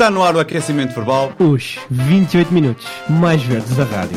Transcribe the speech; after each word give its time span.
Está 0.00 0.10
no 0.10 0.22
ar 0.22 0.34
o 0.34 0.40
aquecimento 0.40 0.94
verbal. 0.94 1.30
Os 1.38 1.78
28 1.90 2.54
minutos 2.54 2.86
mais 3.06 3.42
verdes 3.42 3.76
da 3.76 3.84
rádio. 3.84 4.16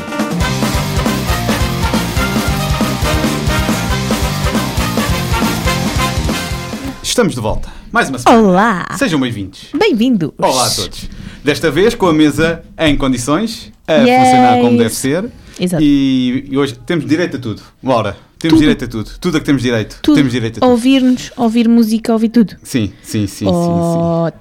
Estamos 7.03 7.35
de 7.35 7.41
volta. 7.41 7.67
Mais 7.91 8.07
uma 8.07 8.17
semana. 8.17 8.41
Olá! 8.47 8.85
Sejam 8.97 9.19
bem-vindos. 9.19 9.65
Bem-vindos! 9.77 10.31
Olá 10.37 10.67
a 10.67 10.69
todos. 10.69 11.09
Desta 11.43 11.69
vez 11.69 11.93
com 11.95 12.07
a 12.07 12.13
mesa 12.13 12.63
em 12.79 12.95
condições, 12.95 13.69
a 13.85 13.95
Yes. 13.95 14.23
funcionar 14.23 14.61
como 14.61 14.77
deve 14.77 14.95
ser. 14.95 15.25
Exato. 15.59 15.83
E, 15.83 16.47
e 16.49 16.57
hoje 16.57 16.75
temos 16.85 17.05
direito 17.05 17.35
a 17.35 17.39
tudo. 17.41 17.61
Bora. 17.81 18.15
Temos 18.39 18.55
Tudo. 18.55 18.59
direito 18.61 18.83
a 18.83 18.87
tudo. 18.89 19.09
Tudo 19.21 19.37
a 19.37 19.39
que 19.39 19.45
temos 19.45 19.61
direito. 19.61 19.99
Tudo. 20.01 20.15
Temos 20.15 20.31
direito 20.33 20.57
a 20.57 20.59
tudo. 20.59 20.69
Ouvir-nos, 20.69 21.31
ouvir 21.37 21.69
música, 21.69 22.11
ouvir 22.11 22.27
tudo. 22.27 22.55
Sim, 22.61 22.91
sim, 23.01 23.25
sim, 23.25 23.45
sim, 23.45 23.45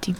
sim. 0.03 0.15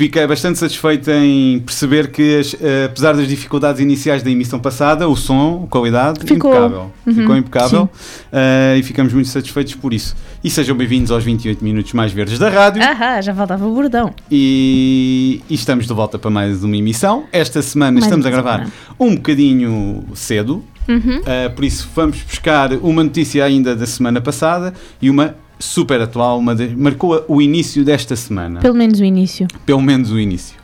Fiquei 0.00 0.26
bastante 0.26 0.58
satisfeito 0.58 1.10
em 1.10 1.58
perceber 1.60 2.10
que, 2.10 2.38
as- 2.38 2.56
eh, 2.58 2.86
apesar 2.86 3.12
das 3.14 3.28
dificuldades 3.28 3.82
iniciais 3.82 4.22
da 4.22 4.30
emissão 4.30 4.58
passada, 4.58 5.06
o 5.06 5.14
som, 5.14 5.64
a 5.66 5.70
qualidade, 5.70 6.20
Ficou. 6.24 6.50
impecável. 6.52 6.90
Uhum, 7.06 7.14
Ficou 7.14 7.36
impecável 7.36 7.90
eh, 8.32 8.76
e 8.78 8.82
ficamos 8.82 9.12
muito 9.12 9.28
satisfeitos 9.28 9.74
por 9.74 9.92
isso. 9.92 10.16
E 10.42 10.48
sejam 10.48 10.74
bem-vindos 10.74 11.10
aos 11.10 11.22
28 11.22 11.62
minutos 11.62 11.92
mais 11.92 12.12
verdes 12.12 12.38
da 12.38 12.48
rádio. 12.48 12.82
Ahá, 12.82 13.20
já 13.20 13.34
faltava 13.34 13.66
o 13.66 13.74
bordão. 13.74 14.10
E, 14.30 15.42
e 15.50 15.54
estamos 15.54 15.86
de 15.86 15.92
volta 15.92 16.18
para 16.18 16.30
mais 16.30 16.64
uma 16.64 16.76
emissão. 16.78 17.24
Esta 17.30 17.60
semana 17.60 17.92
Mais 17.92 18.04
estamos 18.06 18.24
a 18.24 18.30
gravar 18.30 18.52
semana. 18.60 18.72
um 18.98 19.14
bocadinho 19.16 20.04
cedo, 20.14 20.64
Uhum. 20.88 21.18
uh, 21.18 21.50
por 21.54 21.62
isso 21.62 21.86
vamos 21.94 22.22
buscar 22.22 22.72
uma 22.72 23.04
notícia 23.04 23.44
ainda 23.44 23.76
da 23.76 23.84
semana 23.84 24.18
passada 24.18 24.72
e 25.02 25.10
uma 25.10 25.36
super 25.60 26.00
atual, 26.00 26.38
uma 26.38 26.54
de- 26.54 26.74
marcou 26.74 27.24
o 27.28 27.40
início 27.40 27.84
desta 27.84 28.16
semana, 28.16 28.58
Pelo 28.60 28.74
menos 28.74 28.98
o 28.98 29.04
início. 29.04 29.46
pelo 29.64 29.80
menos 29.82 30.10
o 30.10 30.18
início. 30.18 30.58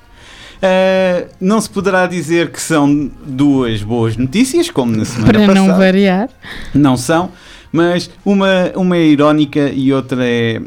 Uh, 0.57 1.29
não 1.39 1.61
se 1.61 1.69
poderá 1.69 2.07
dizer 2.07 2.51
que 2.51 2.61
são 2.61 3.11
duas 3.27 3.83
boas 3.83 4.17
notícias, 4.17 4.71
como 4.71 4.91
na 4.97 5.05
semana 5.05 5.27
Para 5.33 5.41
passada. 5.47 5.55
não 5.69 5.77
variar. 5.77 6.29
Não 6.75 6.97
são, 6.97 7.31
mas 7.71 8.11
uma, 8.25 8.73
uma 8.75 8.97
é 8.97 9.05
irónica 9.07 9.69
e 9.69 9.93
outra 9.93 10.25
é. 10.27 10.61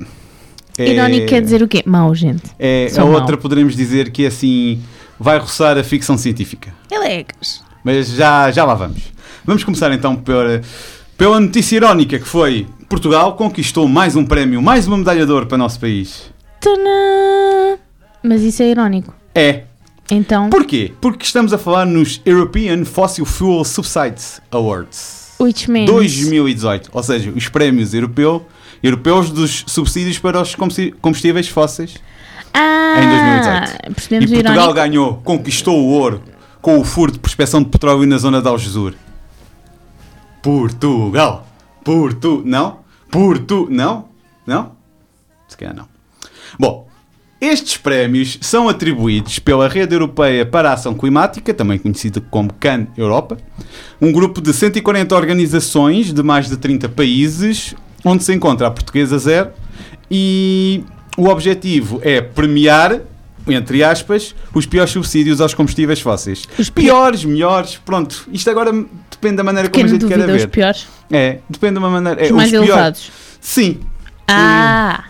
é- 0.77 0.94
Irónico 0.94 1.25
quer 1.25 1.41
dizer 1.41 1.63
o 1.63 1.67
quê? 1.67 1.81
Mau, 1.88 2.13
gente. 2.13 2.44
é, 2.59 2.88
a 2.95 3.00
mau. 3.03 3.13
outra 3.13 3.35
poderemos 3.35 3.75
dizer 3.75 4.11
que 4.11 4.25
é 4.25 4.27
assim 4.27 4.80
vai 5.19 5.39
roçar 5.39 5.75
a 5.77 5.83
ficção 5.83 6.17
científica. 6.17 6.72
Elegres. 6.89 7.61
Mas 7.83 8.09
já, 8.09 8.52
já 8.52 8.63
lá 8.66 8.75
vamos. 8.75 9.02
Vamos 9.44 9.63
começar 9.63 9.91
então 9.91 10.16
pela, 10.16 10.61
pela 11.17 11.39
notícia 11.39 11.75
irónica 11.77 12.19
que 12.19 12.27
foi 12.27 12.67
Portugal 12.89 13.33
conquistou 13.35 13.87
mais 13.87 14.15
um 14.15 14.25
prémio, 14.25 14.61
mais 14.61 14.87
uma 14.87 14.97
medalha 14.97 15.25
de 15.25 15.31
ouro 15.31 15.45
para 15.45 15.55
o 15.55 15.59
nosso 15.59 15.79
país. 15.79 16.31
Tadã! 16.59 17.77
Mas 18.23 18.41
isso 18.41 18.63
é 18.63 18.69
irónico. 18.69 19.13
É. 19.33 19.63
Então, 20.11 20.49
Porquê? 20.49 20.91
Porque 20.99 21.23
estamos 21.23 21.53
a 21.53 21.57
falar 21.57 21.85
nos 21.85 22.19
European 22.25 22.83
Fossil 22.83 23.25
Fuel 23.25 23.63
Subsidies 23.63 24.41
Awards 24.51 25.19
which 25.39 25.69
means... 25.71 25.85
2018, 25.89 26.89
ou 26.91 27.01
seja, 27.03 27.31
os 27.33 27.47
prémios 27.47 27.93
europeu, 27.93 28.45
europeus 28.83 29.29
dos 29.29 29.63
subsídios 29.67 30.17
para 30.19 30.41
os 30.41 30.53
combustíveis- 30.55 31.47
fósseis. 31.47 31.95
Ah, 32.53 32.95
em 33.01 33.07
2018. 33.07 33.93
Percebemos 33.95 34.31
e 34.31 34.33
Portugal 34.33 34.53
irónico. 34.55 34.73
ganhou, 34.73 35.13
conquistou 35.23 35.79
o 35.79 35.89
ouro 35.91 36.23
com 36.61 36.77
o 36.79 36.83
furo 36.83 37.11
de 37.11 37.19
prospecção 37.19 37.63
de 37.63 37.69
petróleo 37.69 38.05
na 38.05 38.17
zona 38.17 38.41
de 38.41 38.47
Algesur. 38.49 38.95
Portugal! 40.41 41.45
Portu... 41.84 42.44
Não? 42.45 42.79
Portu... 43.09 43.67
Não? 43.69 44.09
Não? 44.45 44.72
Se 45.47 45.57
calhar 45.57 45.75
não. 45.75 45.88
Bom, 46.59 46.88
estes 47.41 47.78
prémios 47.78 48.38
são 48.41 48.67
atribuídos 48.67 49.40
pela 49.40 49.69
Rede 49.69 49.95
Europeia 49.95 50.45
para 50.45 50.72
a 50.72 50.73
Ação 50.73 50.94
Climática, 50.94 51.53
também 51.53 51.79
conhecida 51.79 52.19
como 52.19 52.51
CAN 52.53 52.88
Europa, 52.97 53.38
um 54.01 54.12
grupo 54.12 54.41
de 54.41 54.51
140 54.51 55.16
organizações 55.16 56.12
de 56.12 56.22
mais 56.22 56.50
de 56.50 56.57
30 56.57 56.90
países, 56.90 57.73
onde 58.03 58.25
se 58.25 58.34
encontra 58.34 58.67
a 58.67 58.72
portuguesa 58.72 59.17
zero, 59.17 59.51
e 60.11 60.84
o 61.17 61.28
objetivo 61.28 62.01
é 62.03 62.19
premiar, 62.19 63.00
entre 63.51 63.83
aspas, 63.83 64.33
os 64.53 64.65
piores 64.65 64.91
subsídios 64.91 65.39
aos 65.41 65.53
combustíveis 65.53 65.99
fósseis. 66.01 66.43
Os 66.57 66.69
pi- 66.69 66.83
piores, 66.83 67.23
melhores, 67.25 67.77
pronto. 67.77 68.27
Isto 68.31 68.49
agora 68.49 68.71
depende 69.11 69.35
da 69.37 69.43
maneira 69.43 69.69
como 69.69 69.85
a 69.85 69.87
gente 69.87 70.05
quer 70.05 70.15
duvida 70.17 70.35
os 70.35 70.41
ver. 70.43 70.47
piores? 70.49 70.87
É, 71.11 71.39
depende 71.49 71.73
de 71.73 71.79
uma 71.79 71.89
maneira. 71.89 72.21
Os 72.23 72.29
é, 72.29 72.31
mais 72.33 72.49
piores- 72.49 72.69
elevados. 72.69 73.11
Sim, 73.41 73.79
Ah! 74.27 75.05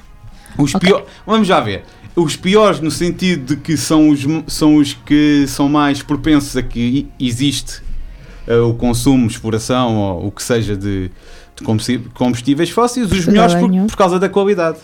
os 0.57 0.73
Ok. 0.75 0.87
piores. 0.89 1.07
Vamos 1.25 1.47
já 1.47 1.59
ver. 1.59 1.83
Os 2.15 2.35
piores 2.35 2.79
no 2.81 2.91
sentido 2.91 3.55
de 3.55 3.61
que 3.61 3.77
são 3.77 4.09
os, 4.09 4.25
são 4.47 4.75
os 4.75 4.93
que 4.93 5.45
são 5.47 5.69
mais 5.69 6.01
propensos 6.01 6.55
a 6.57 6.61
que 6.63 7.07
existe 7.19 7.81
eh, 8.47 8.57
o 8.57 8.73
consumo, 8.73 9.27
exploração 9.27 9.95
ou 9.95 10.27
o 10.27 10.31
que 10.31 10.43
seja 10.43 10.75
de, 10.75 11.09
de 11.55 11.63
combustíveis- 12.13 12.69
fósseis, 12.71 13.09
os 13.11 13.25
melhores 13.25 13.53
por, 13.55 13.69
por 13.71 13.95
causa 13.95 14.19
da 14.19 14.27
qualidade. 14.27 14.79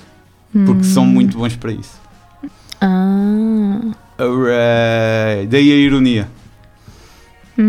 Porque 0.51 0.81
Hum. 0.81 0.83
são 0.83 1.05
muito 1.05 1.37
bons 1.37 1.55
para 1.57 1.73
isso. 1.73 1.99
Ah. 2.81 3.79
Daí 5.49 5.71
a 5.71 5.75
ironia. 5.75 6.27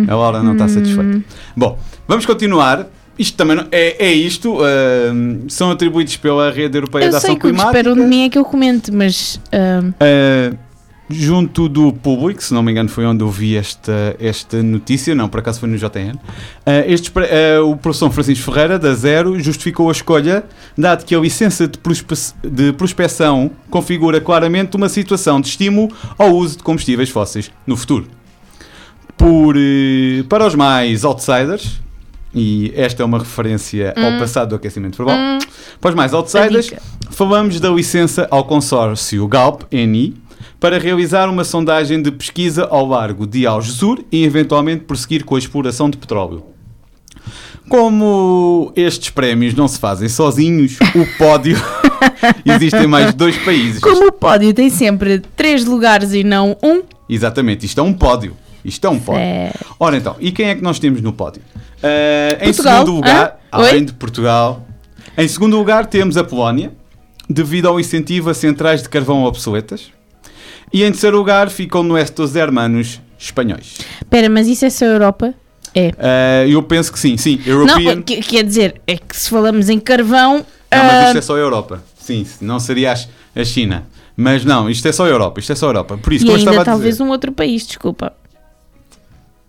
A 0.08 0.14
Laura 0.14 0.42
não 0.42 0.52
está 0.52 0.66
satisfeita. 0.68 1.18
Hum. 1.18 1.22
Bom, 1.56 1.78
vamos 2.08 2.26
continuar. 2.26 2.86
Isto 3.18 3.36
também 3.36 3.56
não- 3.56 3.66
é, 3.72 4.04
é 4.06 4.12
isto. 4.12 4.58
ahm, 4.62 5.48
são 5.48 5.70
atribuídos 5.70 6.16
pela 6.16 6.50
Rede 6.50 6.76
Europeia 6.76 7.04
Eu 7.04 7.10
de 7.10 7.16
Ação 7.16 7.28
sei 7.30 7.36
que 7.38 7.46
o 7.46 7.50
que 7.50 7.54
Climática. 7.54 7.78
esperam 7.78 7.94
de 7.94 8.02
mim 8.08 8.24
é 8.26 8.28
que 8.28 8.36
eu 8.36 8.44
comente, 8.44 8.90
mas 8.92 9.40
ah, 9.52 9.82
Ah, 10.00 10.54
junto 11.08 11.68
do 11.68 11.92
público, 11.92 12.42
se 12.42 12.52
não 12.52 12.62
me 12.62 12.72
engano, 12.72 12.88
foi 12.88 13.06
onde 13.06 13.22
eu 13.22 13.30
vi 13.30 13.56
esta, 13.56 14.16
esta 14.18 14.62
notícia. 14.62 15.14
Não, 15.14 15.28
por 15.28 15.40
acaso 15.40 15.60
foi 15.60 15.68
no 15.68 15.76
JN. 15.78 16.16
Ah, 16.64 16.80
estes 16.86 17.10
pre- 17.10 17.28
ah, 17.30 17.62
o 17.62 17.76
professor 17.76 18.10
Francisco 18.10 18.44
Ferreira, 18.52 18.78
da 18.78 18.92
Zero, 18.94 19.38
justificou 19.38 19.88
a 19.88 19.92
escolha, 19.92 20.44
dado 20.76 21.04
que 21.04 21.14
a 21.14 21.18
licença 21.20 21.68
de, 21.68 21.78
prospe- 21.78 22.34
de 22.42 22.72
prospecção 22.72 23.50
configura 23.70 24.20
claramente 24.20 24.76
uma 24.76 24.88
situação 24.88 25.40
de 25.40 25.48
estímulo 25.48 25.92
ao 26.18 26.30
uso 26.34 26.56
de 26.56 26.62
combustíveis 26.62 27.08
fósseis 27.08 27.50
no 27.66 27.76
futuro. 27.76 28.06
Por, 29.16 29.54
eh, 29.56 30.24
para 30.28 30.46
os 30.46 30.54
mais 30.54 31.02
outsiders, 31.04 31.80
e 32.34 32.70
esta 32.76 33.02
é 33.02 33.06
uma 33.06 33.18
referência 33.18 33.94
ao 33.96 34.10
Hum. 34.12 34.18
passado 34.18 34.50
do 34.50 34.54
aquecimento 34.56 34.96
verbal, 34.98 35.16
hum, 35.16 35.38
para 35.80 35.88
os 35.90 35.94
mais 35.94 36.12
outsiders. 36.12 36.70
Falamos 37.10 37.58
da 37.58 37.70
licença 37.70 38.28
ao 38.30 38.44
consórcio 38.44 39.26
GALP-NI 39.26 40.14
para 40.66 40.78
realizar 40.78 41.30
uma 41.30 41.44
sondagem 41.44 42.02
de 42.02 42.10
pesquisa 42.10 42.66
ao 42.68 42.84
largo 42.84 43.24
de 43.24 43.46
Algesur 43.46 44.02
e 44.10 44.24
eventualmente 44.24 44.82
prosseguir 44.82 45.24
com 45.24 45.36
a 45.36 45.38
exploração 45.38 45.88
de 45.88 45.96
petróleo. 45.96 46.42
Como 47.68 48.72
estes 48.74 49.10
prémios 49.10 49.54
não 49.54 49.68
se 49.68 49.78
fazem 49.78 50.08
sozinhos, 50.08 50.76
o 50.92 51.06
pódio 51.16 51.56
existem 52.44 52.88
mais 52.88 53.14
dois 53.14 53.38
países. 53.38 53.80
Como 53.80 54.08
o 54.08 54.12
pódio 54.12 54.52
tem 54.52 54.68
sempre 54.68 55.20
três 55.36 55.64
lugares 55.64 56.12
e 56.12 56.24
não 56.24 56.56
um, 56.60 56.82
Exatamente, 57.08 57.64
isto 57.64 57.78
é 57.78 57.84
um 57.84 57.92
pódio. 57.92 58.36
Isto 58.64 58.88
é 58.88 58.90
um 58.90 58.98
pódio. 58.98 59.20
é... 59.20 59.52
Ora 59.78 59.96
então, 59.96 60.16
e 60.18 60.32
quem 60.32 60.48
é 60.48 60.56
que 60.56 60.62
nós 60.62 60.80
temos 60.80 61.00
no 61.00 61.12
pódio? 61.12 61.42
Eh, 61.80 62.38
em 62.40 62.52
segundo 62.52 62.90
lugar? 62.90 63.38
Oi? 63.52 63.68
além 63.68 63.84
de 63.84 63.92
Portugal, 63.92 64.66
em 65.16 65.28
segundo 65.28 65.56
lugar 65.56 65.86
temos 65.86 66.16
a 66.16 66.24
Polónia, 66.24 66.72
devido 67.30 67.68
ao 67.68 67.78
incentivo 67.78 68.30
a 68.30 68.34
centrais 68.34 68.82
de 68.82 68.88
carvão 68.88 69.22
obsoletas. 69.22 69.94
E 70.72 70.82
em 70.84 70.90
terceiro 70.90 71.16
lugar 71.16 71.48
ficam 71.50 71.82
nuestros 71.82 72.34
hermanos 72.36 73.00
espanhóis. 73.18 73.78
Espera, 74.02 74.28
mas 74.28 74.46
isso 74.48 74.64
é 74.64 74.70
só 74.70 74.84
Europa? 74.84 75.32
É. 75.74 75.92
Eh, 75.98 76.46
eu 76.48 76.62
penso 76.62 76.92
que 76.92 76.98
sim, 76.98 77.16
sim. 77.16 77.40
European. 77.46 77.96
Não, 77.96 78.02
que- 78.02 78.20
quer 78.22 78.42
dizer, 78.44 78.80
é 78.86 78.96
que 78.96 79.16
se 79.16 79.28
falamos 79.28 79.68
em 79.68 79.78
carvão, 79.78 80.36
Não, 80.38 80.44
mas 80.84 80.92
ah, 80.92 81.06
isto 81.08 81.18
é 81.18 81.22
só 81.22 81.36
a 81.36 81.38
Europa. 81.38 81.82
Sim, 81.98 82.26
não 82.40 82.58
seria 82.58 82.94
a 83.34 83.44
China. 83.44 83.86
Mas 84.16 84.44
não, 84.44 84.70
isto 84.70 84.86
é 84.88 84.92
só 84.92 85.04
a 85.04 85.08
Europa. 85.08 85.40
Isto 85.40 85.52
é 85.52 85.54
só 85.54 85.66
Europa. 85.66 85.98
Por 85.98 86.12
isso, 86.12 86.26
e 86.26 86.30
ainda 86.30 86.64
talvez 86.64 86.94
dizer, 86.94 87.02
um 87.02 87.10
outro 87.10 87.30
país, 87.32 87.66
desculpa. 87.66 88.14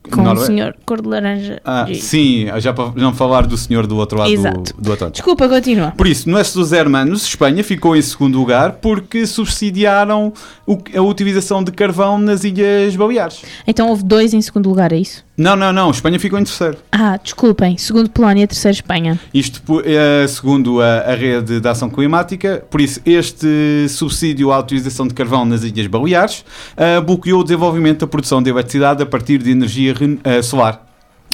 Com 0.07 0.23
Norve- 0.23 0.41
o 0.41 0.45
senhor 0.45 0.75
cor 0.85 1.01
de 1.01 1.07
laranja. 1.07 1.61
Ah, 1.63 1.85
E- 1.89 1.95
sim, 1.95 2.47
já 2.57 2.73
para 2.73 2.91
não 2.95 3.13
falar 3.13 3.45
do 3.45 3.57
senhor 3.57 3.85
do 3.87 3.97
outro 3.97 4.17
lado 4.17 4.31
Exato. 4.31 4.73
do, 4.73 4.81
do 4.81 4.93
Atlântico. 4.93 5.13
Desculpa, 5.27 5.47
continua. 5.49 5.91
Por 5.97 6.07
isso, 6.07 6.29
nossos 6.29 6.71
hermanos, 6.71 7.23
Espanha, 7.25 7.63
ficou 7.63 7.95
em 7.95 8.01
segundo 8.01 8.37
lugar 8.39 8.73
porque 8.81 9.25
subsidiaram 9.25 10.31
o- 10.65 10.77
a 10.95 11.01
utilização 11.01 11.63
de 11.63 11.71
carvão 11.71 12.17
nas 12.17 12.43
Ilhas 12.43 12.95
Baleares. 12.95 13.41
Então 13.67 13.89
houve 13.89 14.03
dois 14.03 14.33
em 14.33 14.41
segundo 14.41 14.69
lugar, 14.69 14.91
é 14.91 14.97
isso? 14.97 15.25
Não, 15.37 15.55
não, 15.55 15.71
não, 15.71 15.91
Espanha 15.91 16.19
ficou 16.19 16.39
em 16.39 16.43
terceiro. 16.43 16.77
Ah, 16.91 17.15
desculpem. 17.21 17.77
Segundo 17.77 18.09
Polónia, 18.09 18.47
terceiro 18.47 18.73
Espanha. 18.75 19.19
Isto 19.31 19.61
eh, 19.85 20.25
segundo 20.27 20.81
a, 20.81 21.01
a 21.01 21.15
rede 21.15 21.59
de 21.59 21.67
ação 21.67 21.91
climática. 21.91 22.65
Por 22.71 22.81
isso, 22.81 22.99
este 23.05 23.87
subsídio 23.87 24.51
à 24.51 24.57
utilização 24.59 25.07
de 25.07 25.13
carvão 25.13 25.45
nas 25.45 25.63
Ilhas 25.63 25.85
Baleares 25.85 26.43
eh, 26.75 26.99
bloqueou 27.01 27.41
o 27.41 27.43
desenvolvimento 27.43 27.99
da 27.99 28.07
produção 28.07 28.41
de 28.41 28.49
eletricidade 28.49 29.03
a 29.03 29.05
partir 29.05 29.37
de 29.37 29.51
energia 29.51 29.93
eh, 30.23 30.41
solar. 30.41 30.85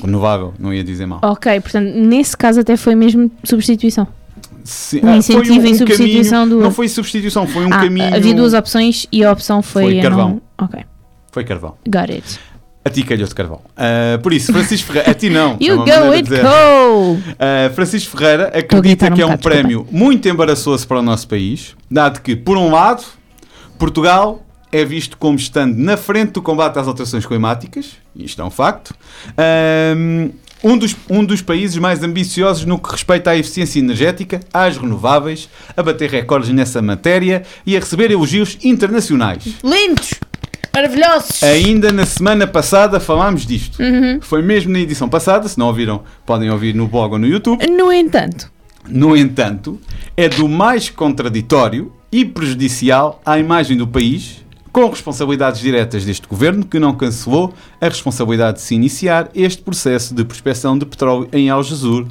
Renovável, 0.04 0.54
não 0.60 0.74
ia 0.74 0.83
dizer 0.83 1.06
mal. 1.06 1.19
Ok, 1.24 1.60
portanto, 1.62 1.94
nesse 1.94 2.36
caso 2.36 2.60
até 2.60 2.75
foi 2.75 2.95
mesmo 2.95 3.31
substituição. 3.44 4.07
Sim, 4.63 5.01
Um 5.04 5.15
incentivo 5.15 5.62
foi 5.62 5.69
em 5.69 5.75
substituição 5.75 6.39
caminho, 6.44 6.57
do 6.60 6.63
Não 6.63 6.71
foi 6.71 6.88
substituição, 6.88 7.45
foi 7.45 7.65
um 7.65 7.74
Ah, 7.74 7.80
caminho. 7.81 8.15
Havia 8.15 8.33
duas 8.33 8.54
opções 8.54 9.06
e 9.12 9.24
a 9.24 9.31
opção 9.31 9.62
foi. 9.62 9.83
Foi 9.83 10.01
carvão. 10.01 10.30
Não... 10.30 10.65
Ok, 10.65 10.83
Foi 11.31 11.44
carvão. 11.44 11.75
got 11.88 12.10
it. 12.10 12.39
A 12.86 12.89
ti 12.89 13.04
calhou-te 13.04 13.33
carvão. 13.36 13.62
Ah, 13.77 14.19
por 14.21 14.33
isso, 14.33 14.51
Francisco 14.51 14.88
Ferreira. 14.88 15.12
A 15.12 15.13
ti 15.13 15.30
não. 15.30 15.57
é 15.59 15.63
You 15.63 15.75
uma 15.75 15.86
go 15.86 16.12
it, 16.12 16.30
go! 16.30 17.12
Uh, 17.13 17.74
Francisco 17.75 18.18
Ferreira 18.18 18.51
acredita 18.57 19.07
um 19.07 19.16
que 19.16 19.21
é 19.21 19.25
um 19.25 19.30
bocado, 19.30 19.44
prémio 19.44 19.88
muito 19.92 20.27
embaraçoso 20.27 20.88
para 20.88 21.00
o 21.00 21.01
nosso 21.01 21.27
país, 21.27 21.75
dado 21.89 22.21
que, 22.21 22.36
por 22.36 22.57
um 22.57 22.71
lado, 22.71 23.04
Portugal 23.77 24.44
é 24.73 24.83
visto 24.83 25.17
como 25.17 25.37
estando 25.37 25.77
na 25.77 25.95
frente 25.95 26.31
do 26.31 26.41
combate 26.41 26.79
às 26.79 26.87
alterações 26.87 27.25
climáticas, 27.25 27.91
isto 28.15 28.41
é 28.41 28.45
um 28.45 28.49
facto, 28.49 28.93
um, 29.95 30.31
um 30.63 30.77
dos, 30.77 30.95
um 31.07 31.23
dos 31.23 31.41
países 31.41 31.77
mais 31.77 32.01
ambiciosos 32.03 32.65
no 32.65 32.79
que 32.79 32.91
respeita 32.91 33.29
à 33.29 33.37
eficiência 33.37 33.77
energética, 33.77 34.39
às 34.51 34.75
renováveis, 34.77 35.47
a 35.77 35.83
bater 35.83 36.09
recordes 36.09 36.49
nessa 36.49 36.81
matéria 36.81 37.43
e 37.65 37.77
a 37.77 37.79
receber 37.79 38.09
elogios 38.09 38.57
internacionais. 38.63 39.43
Lindos! 39.63 40.15
Maravilhosos! 40.73 41.43
Ainda 41.43 41.91
na 41.91 42.03
semana 42.03 42.47
passada 42.47 42.99
falámos 42.99 43.45
disto. 43.45 43.79
Uhum. 43.79 44.19
Foi 44.21 44.41
mesmo 44.41 44.73
na 44.73 44.79
edição 44.79 45.07
passada, 45.07 45.47
se 45.47 45.59
não 45.59 45.67
ouviram, 45.67 46.01
podem 46.25 46.49
ouvir 46.49 46.73
no 46.73 46.87
blog 46.87 47.13
ou 47.13 47.19
no 47.19 47.27
YouTube. 47.27 47.63
No 47.69 47.93
entanto, 47.93 48.51
No 48.89 49.15
entanto, 49.15 49.79
é 50.17 50.27
do 50.27 50.49
mais 50.49 50.89
contraditório 50.89 51.93
e 52.11 52.25
prejudicial 52.25 53.21
à 53.25 53.37
imagem 53.37 53.77
do 53.77 53.87
país, 53.87 54.43
com 54.73 54.89
responsabilidades 54.89 55.61
diretas 55.61 56.03
deste 56.03 56.27
governo, 56.27 56.65
que 56.65 56.79
não 56.79 56.95
cancelou 56.95 57.53
a 57.79 57.87
responsabilidade 57.87 58.57
de 58.57 58.63
se 58.63 58.73
iniciar 58.73 59.29
este 59.35 59.61
processo 59.61 60.15
de 60.15 60.25
prospecção 60.25 60.75
de 60.75 60.83
petróleo 60.83 61.29
em 61.31 61.47
Algesur, 61.47 62.07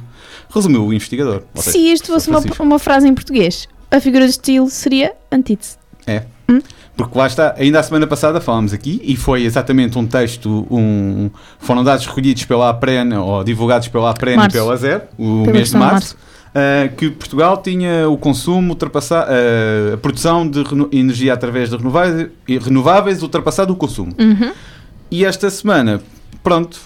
resumiu 0.49 0.87
o 0.87 0.93
investigador. 0.93 1.43
Se 1.55 1.77
isto 1.77 2.07
fosse 2.07 2.29
uma, 2.29 2.41
uma 2.61 2.79
frase 2.79 3.05
em 3.05 3.13
português, 3.13 3.67
a 3.91 3.99
figura 3.99 4.23
de 4.23 4.31
estilo 4.31 4.69
seria 4.69 5.13
antítese. 5.29 5.75
É. 6.07 6.23
Hum? 6.47 6.61
Porque 6.95 7.17
lá 7.17 7.27
está, 7.27 7.53
ainda 7.57 7.79
a 7.79 7.83
semana 7.83 8.07
passada 8.07 8.39
falámos 8.39 8.71
aqui 8.71 9.01
e 9.03 9.17
foi 9.17 9.43
exatamente 9.43 9.97
um 9.97 10.05
texto, 10.05 10.65
um, 10.71 11.29
foram 11.59 11.83
dados 11.83 12.05
recolhidos 12.05 12.45
pela 12.45 12.69
APREN 12.69 13.13
ou 13.17 13.43
divulgados 13.43 13.89
pela 13.89 14.11
APREN 14.11 14.35
e 14.35 14.37
Março. 14.37 14.57
pela 14.57 14.77
ZER, 14.77 15.07
o 15.17 15.41
Pela 15.43 15.53
mês 15.53 15.67
de 15.67 15.73
de 15.73 15.79
março, 15.79 16.15
ah, 16.55 16.87
que 16.95 17.09
Portugal 17.09 17.57
tinha 17.57 18.07
o 18.09 18.17
consumo 18.17 18.71
ultrapassado, 18.71 19.29
a 19.93 19.97
produção 19.97 20.47
de 20.47 20.63
energia 20.91 21.33
através 21.33 21.69
de 21.69 21.77
renováveis, 21.77 22.29
renováveis 22.47 23.21
ultrapassado 23.23 23.73
o 23.73 23.75
consumo. 23.75 24.13
Uhum. 24.19 24.51
E 25.09 25.25
esta 25.25 25.49
semana, 25.49 26.01
pronto, 26.43 26.79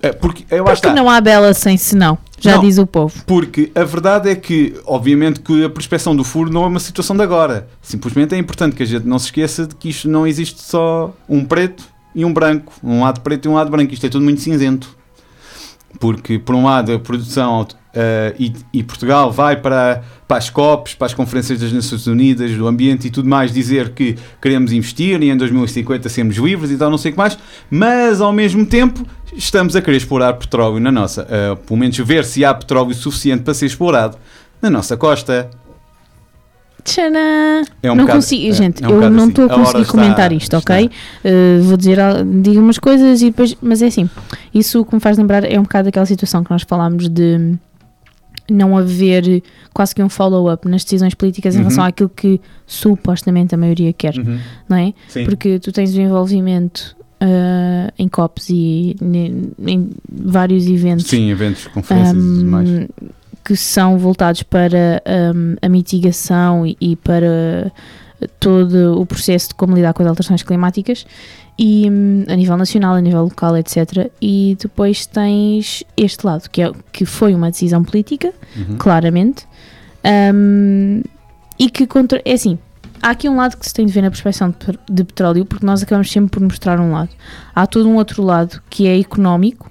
é, 0.00 0.12
porque 0.12 0.44
lá 0.54 0.62
Porque 0.62 0.72
está. 0.74 0.94
não 0.94 1.10
há 1.10 1.20
bela 1.20 1.52
sem 1.52 1.76
senão, 1.76 2.16
já 2.38 2.54
Não. 2.54 2.60
diz 2.60 2.78
o 2.78 2.86
povo. 2.86 3.20
Porque 3.26 3.72
a 3.74 3.82
verdade 3.82 4.30
é 4.30 4.36
que, 4.36 4.74
obviamente, 4.86 5.40
que 5.40 5.64
a 5.64 5.68
prospeção 5.68 6.14
do 6.14 6.22
furo 6.22 6.52
não 6.52 6.62
é 6.62 6.66
uma 6.68 6.78
situação 6.78 7.16
de 7.16 7.22
agora. 7.22 7.68
Simplesmente 7.82 8.34
é 8.34 8.38
importante 8.38 8.76
que 8.76 8.82
a 8.84 8.86
gente 8.86 9.06
não 9.06 9.18
se 9.18 9.26
esqueça 9.26 9.66
de 9.66 9.74
que 9.74 9.88
isto 9.88 10.08
não 10.08 10.24
existe 10.26 10.62
só 10.62 11.12
um 11.28 11.44
preto 11.44 11.82
e 12.14 12.24
um 12.24 12.32
branco. 12.32 12.72
Um 12.82 13.02
lado 13.02 13.20
preto 13.22 13.46
e 13.46 13.48
um 13.48 13.54
lado 13.54 13.70
branco. 13.70 13.92
Isto 13.92 14.06
é 14.06 14.08
tudo 14.08 14.22
muito 14.22 14.40
cinzento. 14.40 14.96
Porque, 15.98 16.38
por 16.38 16.54
um 16.54 16.64
lado, 16.64 16.92
a 16.92 16.98
produção 17.00 17.66
eh, 17.94 18.34
e, 18.38 18.52
e 18.72 18.82
Portugal 18.82 19.30
vai 19.32 19.56
para, 19.56 20.02
para 20.26 20.36
as 20.36 20.50
COPs, 20.50 20.94
para 20.94 21.06
as 21.06 21.14
Conferências 21.14 21.58
das 21.60 21.72
Nações 21.72 22.06
Unidas, 22.06 22.50
do 22.52 22.66
Ambiente 22.66 23.06
e 23.06 23.10
tudo 23.10 23.28
mais, 23.28 23.52
dizer 23.52 23.90
que 23.90 24.16
queremos 24.40 24.72
investir 24.72 25.22
e 25.22 25.30
em 25.30 25.36
2050 25.36 26.08
sermos 26.08 26.36
livres 26.36 26.70
e 26.70 26.76
tal, 26.76 26.90
não 26.90 26.98
sei 26.98 27.10
o 27.10 27.14
que 27.14 27.18
mais, 27.18 27.38
mas 27.70 28.20
ao 28.20 28.32
mesmo 28.32 28.64
tempo 28.66 29.06
estamos 29.34 29.74
a 29.76 29.82
querer 29.82 29.96
explorar 29.98 30.34
petróleo 30.34 30.80
na 30.80 30.90
nossa, 30.92 31.26
eh, 31.30 31.54
pelo 31.66 31.78
menos 31.78 31.96
ver 31.98 32.24
se 32.24 32.44
há 32.44 32.52
petróleo 32.54 32.94
suficiente 32.94 33.42
para 33.42 33.54
ser 33.54 33.66
explorado 33.66 34.16
na 34.60 34.68
nossa 34.70 34.96
costa. 34.96 35.50
Tcharam! 36.84 37.64
É 37.82 37.90
um 37.92 37.94
não 37.96 38.04
bocado- 38.04 38.18
consigo, 38.18 38.48
é- 38.48 38.52
gente, 38.52 38.82
é 38.84 38.88
um 38.88 39.02
eu 39.02 39.10
não 39.10 39.18
assim. 39.24 39.28
estou 39.28 39.44
a 39.44 39.46
A 39.52 39.56
conseguir 39.58 39.82
está- 39.82 39.92
comentar 39.92 40.32
isto, 40.32 40.56
ok? 40.56 40.76
está. 40.86 41.28
Uh, 41.28 41.62
vou 41.64 41.76
dizer, 41.76 41.98
digo 42.42 42.60
umas 42.60 42.78
coisas 42.78 43.20
e 43.20 43.26
depois, 43.26 43.56
mas 43.60 43.82
é 43.82 43.86
assim, 43.88 44.08
isso 44.54 44.84
que 44.84 44.94
me 44.94 45.00
faz 45.00 45.18
lembrar 45.18 45.44
é 45.44 45.58
um 45.58 45.64
bocado 45.64 45.86
daquela 45.86 46.06
situação 46.06 46.42
que 46.42 46.50
nós 46.50 46.62
falámos 46.66 47.08
de 47.08 47.56
não 48.50 48.76
haver 48.76 49.42
quase 49.74 49.94
que 49.94 50.02
um 50.02 50.08
follow-up 50.08 50.66
nas 50.68 50.82
decisões 50.84 51.14
políticas 51.14 51.54
em 51.54 51.58
Uhum. 51.58 51.64
relação 51.64 51.84
àquilo 51.84 52.08
que 52.08 52.40
supostamente 52.66 53.54
a 53.54 53.58
maioria 53.58 53.92
quer, 53.92 54.16
Uhum. 54.16 54.38
não 54.68 54.76
é? 54.76 54.92
Sim. 55.08 55.24
Porque 55.24 55.58
tu 55.58 55.70
tens 55.72 55.94
o 55.94 56.00
envolvimento 56.00 56.96
uh, 57.22 57.92
em 57.98 58.08
COPs 58.08 58.48
e 58.50 58.96
ne- 59.00 59.50
em 59.66 59.90
vários 60.10 60.66
eventos 60.66 61.06
Sim, 61.06 61.30
eventos, 61.30 61.66
conferências 61.68 62.16
e 62.16 62.20
tudo 62.20 62.44
mais. 62.46 62.68
um, 62.68 62.86
que 63.44 63.56
são 63.56 63.96
voltados 63.98 64.42
para 64.42 65.02
um, 65.34 65.56
a 65.62 65.68
mitigação 65.68 66.66
e, 66.66 66.76
e 66.80 66.96
para 66.96 67.72
todo 68.40 69.00
o 69.00 69.06
processo 69.06 69.48
de 69.50 69.54
como 69.54 69.74
lidar 69.74 69.94
com 69.94 70.02
as 70.02 70.08
alterações 70.08 70.42
climáticas 70.42 71.06
e 71.58 71.88
hum, 71.90 72.24
a 72.28 72.36
nível 72.36 72.56
nacional, 72.56 72.94
a 72.94 73.00
nível 73.00 73.24
local, 73.24 73.56
etc. 73.56 74.10
E 74.22 74.56
depois 74.60 75.06
tens 75.06 75.82
este 75.96 76.24
lado, 76.24 76.48
que, 76.48 76.62
é, 76.62 76.70
que 76.92 77.04
foi 77.04 77.34
uma 77.34 77.50
decisão 77.50 77.82
política, 77.82 78.32
Uhum. 78.56 78.76
claramente, 78.78 79.44
um, 80.32 81.02
e 81.58 81.68
que 81.68 81.86
contra. 81.86 82.22
É 82.24 82.34
assim, 82.34 82.58
há 83.02 83.10
aqui 83.10 83.28
um 83.28 83.36
lado 83.36 83.56
que 83.56 83.66
se 83.66 83.74
tem 83.74 83.84
de 83.84 83.92
ver 83.92 84.02
na 84.02 84.10
prospecção 84.10 84.50
de, 84.50 84.78
de 84.94 85.04
petróleo, 85.04 85.44
porque 85.44 85.66
nós 85.66 85.82
acabamos 85.82 86.10
sempre 86.10 86.30
por 86.30 86.42
mostrar 86.42 86.78
um 86.78 86.92
lado. 86.92 87.10
Há 87.54 87.66
todo 87.66 87.88
um 87.88 87.96
outro 87.96 88.22
lado 88.22 88.62
que 88.70 88.86
é 88.86 88.98
económico 88.98 89.70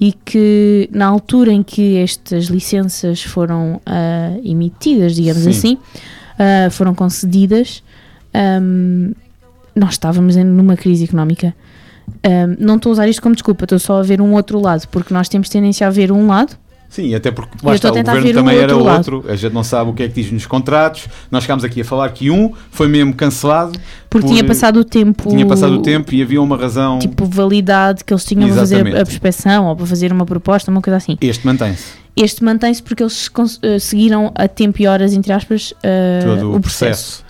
e 0.00 0.12
que 0.12 0.88
na 0.92 1.06
altura 1.06 1.52
em 1.52 1.62
que 1.62 1.96
estas 1.98 2.44
licenças 2.44 3.22
foram 3.22 3.80
ah, 3.84 4.36
emitidas, 4.44 5.14
digamos 5.16 5.42
Sim. 5.42 5.50
assim, 5.50 5.78
ah, 6.38 6.70
foram 6.70 6.94
concedidas, 6.94 7.82
ahm, 8.32 9.12
nós 9.74 9.90
estávamos 9.90 10.36
numa 10.36 10.76
crise 10.76 11.04
económica. 11.04 11.54
Ahm, 12.22 12.56
não 12.58 12.76
estou 12.76 12.90
a 12.90 12.92
usar 12.94 13.08
isto 13.08 13.20
como 13.22 13.34
desculpa, 13.34 13.64
estou 13.64 13.78
só 13.78 13.98
a 13.98 14.02
ver 14.02 14.20
um 14.20 14.32
outro 14.32 14.60
lado, 14.60 14.86
porque 14.88 15.12
nós 15.12 15.28
temos 15.28 15.48
tendência 15.48 15.86
a 15.86 15.90
ver 15.90 16.10
um 16.10 16.26
lado 16.26 16.56
Sim, 16.88 17.14
até 17.14 17.30
porque 17.30 17.54
lá 17.62 17.74
está, 17.74 17.90
o 17.90 17.94
governo 17.94 18.32
também 18.32 18.56
era 18.56 18.74
outro 18.74 19.16
outro, 19.16 19.30
a 19.30 19.36
gente 19.36 19.52
não 19.52 19.62
sabe 19.62 19.90
o 19.90 19.92
que 19.92 20.02
é 20.04 20.08
que 20.08 20.22
diz 20.22 20.32
nos 20.32 20.46
contratos. 20.46 21.06
Nós 21.30 21.42
chegámos 21.44 21.62
aqui 21.62 21.82
a 21.82 21.84
falar 21.84 22.08
que 22.10 22.30
um 22.30 22.54
foi 22.70 22.88
mesmo 22.88 23.12
cancelado, 23.14 23.78
Porque 24.08 24.26
Por- 24.26 24.32
tinha 24.32 24.42
passado 24.42 24.80
o 24.80 24.84
tempo. 24.84 25.28
tinha 25.28 25.44
passado 25.44 25.74
o 25.74 25.82
tempo 25.82 26.14
e 26.14 26.22
havia 26.22 26.40
uma 26.40 26.56
razão. 26.56 26.98
Tipo, 26.98 27.26
validade 27.26 28.02
que 28.02 28.12
eles 28.12 28.24
tinham 28.24 28.48
para 28.48 28.56
fazer 28.56 28.96
a- 28.96 29.04
prospeção 29.04 29.66
ou 29.66 29.76
para 29.76 29.84
fazer 29.84 30.10
uma 30.10 30.24
proposta, 30.24 30.70
uma 30.70 30.80
coisa 30.80 30.96
assim. 30.96 31.18
Este 31.20 31.44
mantém-se. 31.46 31.92
Este 32.16 32.42
mantém-se 32.42 32.82
porque 32.82 33.02
eles 33.02 33.30
eh, 33.62 33.78
seguiram 33.78 34.32
a 34.34 34.48
tempo 34.48 34.80
e 34.80 34.86
horas, 34.86 35.12
entre 35.12 35.30
aspas, 35.30 35.74
eh, 35.82 36.20
Todo 36.24 36.54
o 36.54 36.58
processo. 36.58 36.58
O 36.58 36.60
processo. 36.60 37.27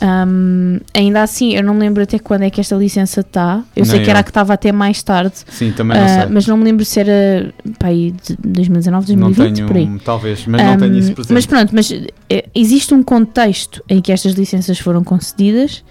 Ahm, 0.00 0.78
ainda 0.94 1.22
assim, 1.22 1.54
eu 1.54 1.62
não 1.62 1.74
me 1.74 1.80
lembro 1.80 2.02
até 2.02 2.18
quando 2.18 2.42
é 2.42 2.50
que 2.50 2.60
esta 2.60 2.74
licença 2.76 3.20
está. 3.20 3.62
Eu 3.74 3.84
sei 3.84 3.96
Nem 3.96 4.04
que 4.04 4.10
era 4.10 4.18
eu. 4.18 4.20
a 4.20 4.22
que 4.22 4.30
estava 4.30 4.52
até 4.54 4.70
mais 4.72 5.02
tarde, 5.02 5.32
Sim, 5.48 5.72
também 5.72 5.98
não 5.98 6.04
ah, 6.04 6.08
sei. 6.08 6.26
mas 6.30 6.46
não 6.46 6.56
me 6.56 6.64
lembro 6.64 6.84
se 6.84 7.00
era 7.00 7.52
pá, 7.78 7.88
aí 7.88 8.12
de 8.12 8.36
2019, 8.46 9.16
não 9.16 9.30
2020, 9.32 9.56
tenho, 9.56 9.68
por 9.68 9.76
aí. 9.76 9.98
talvez, 10.04 10.46
mas 10.46 10.62
não 10.62 10.76
tenho 10.78 10.94
Um, 10.94 10.98
isso 10.98 11.12
presente. 11.12 11.32
Mas 11.34 11.46
pronto, 11.46 11.74
mas 11.74 11.92
eh, 12.30 12.44
existe 12.54 12.94
um 12.94 13.02
contexto 13.02 13.82
em 13.88 14.00
que 14.00 14.12
estas 14.12 14.32
licenças 14.34 14.78
foram 14.78 15.02
concedidas 15.02 15.82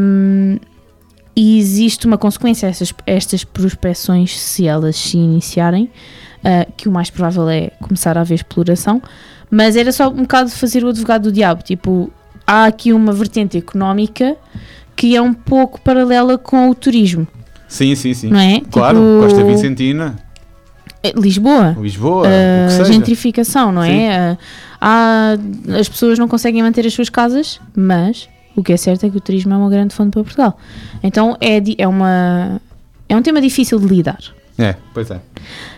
um, 0.00 0.56
e 1.36 1.58
existe 1.58 2.06
uma 2.06 2.18
consequência 2.18 2.66
a 2.66 2.70
estas, 2.70 2.92
a 3.06 3.10
estas 3.10 3.44
prospeções 3.44 4.38
se 4.38 4.66
elas 4.66 4.96
se 4.96 5.16
iniciarem, 5.16 5.84
uh, 5.84 6.72
que 6.76 6.88
o 6.88 6.92
mais 6.92 7.10
provável 7.10 7.48
é 7.48 7.70
começar 7.80 8.18
a 8.18 8.22
haver 8.22 8.34
exploração, 8.36 9.00
mas 9.50 9.76
era 9.76 9.92
só 9.92 10.08
um 10.08 10.22
bocado 10.22 10.50
fazer 10.50 10.84
o 10.84 10.88
advogado 10.88 11.24
do 11.24 11.32
diabo, 11.32 11.62
tipo, 11.62 12.12
há 12.48 12.64
aqui 12.64 12.92
uma 12.94 13.12
vertente 13.12 13.58
económica 13.58 14.34
que 14.96 15.14
é 15.14 15.20
um 15.22 15.34
pouco 15.34 15.78
paralela 15.80 16.38
com 16.38 16.70
o 16.70 16.74
turismo, 16.74 17.28
Sim, 17.68 17.94
sim, 17.94 18.14
sim. 18.14 18.28
não 18.30 18.40
é? 18.40 18.60
Claro, 18.70 18.98
Tipo, 18.98 19.20
Costa 19.22 19.44
Vicentina, 19.44 20.16
eh, 21.02 21.12
Lisboa, 21.14 21.76
Lisboa, 21.78 22.26
seja. 22.70 22.92
gentrificação, 22.92 23.70
não 23.70 23.82
é? 23.84 24.36
Ah, 24.80 25.36
há- 25.68 25.78
as 25.78 25.88
pessoas 25.88 26.18
não 26.18 26.26
conseguem 26.26 26.62
manter 26.62 26.86
as 26.86 26.94
suas 26.94 27.08
casas, 27.08 27.60
mas 27.76 28.28
o 28.56 28.62
que 28.62 28.72
é 28.72 28.76
certo 28.76 29.04
é 29.06 29.10
que 29.10 29.16
o 29.16 29.20
turismo 29.20 29.52
é 29.54 29.56
uma 29.56 29.70
grande 29.70 29.94
fonte 29.94 30.10
para 30.12 30.22
Portugal. 30.24 30.58
Então 31.02 31.36
é, 31.40 31.62
é, 31.78 31.86
uma, 31.86 32.60
é 33.08 33.14
um 33.16 33.22
tema 33.22 33.40
difícil 33.40 33.78
de 33.78 33.86
lidar. 33.86 34.18
É, 34.58 34.74
pois 34.92 35.08
é. 35.12 35.20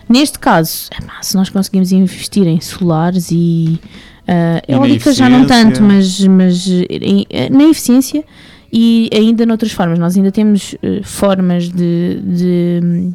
Neste 0.09 0.39
caso, 0.39 0.89
se 1.21 1.35
nós 1.35 1.49
conseguimos 1.49 1.91
investir 1.91 2.47
em 2.47 2.59
solares 2.59 3.29
e. 3.31 3.79
ah, 4.27 4.61
E 4.67 4.71
na 4.71 4.77
eólicas 4.77 5.15
já 5.15 5.29
não 5.29 5.45
tanto, 5.45 5.81
mas, 5.81 6.19
mas 6.27 6.65
eh, 6.89 7.49
na 7.49 7.63
eficiência 7.65 8.23
e 8.71 9.09
ainda 9.13 9.45
noutras 9.45 9.71
formas. 9.71 9.99
Nós 9.99 10.15
ainda 10.15 10.31
temos 10.31 10.75
eh, 10.81 11.01
formas 11.03 11.69
de, 11.69 12.19
de, 12.23 12.79
hum, 12.83 13.13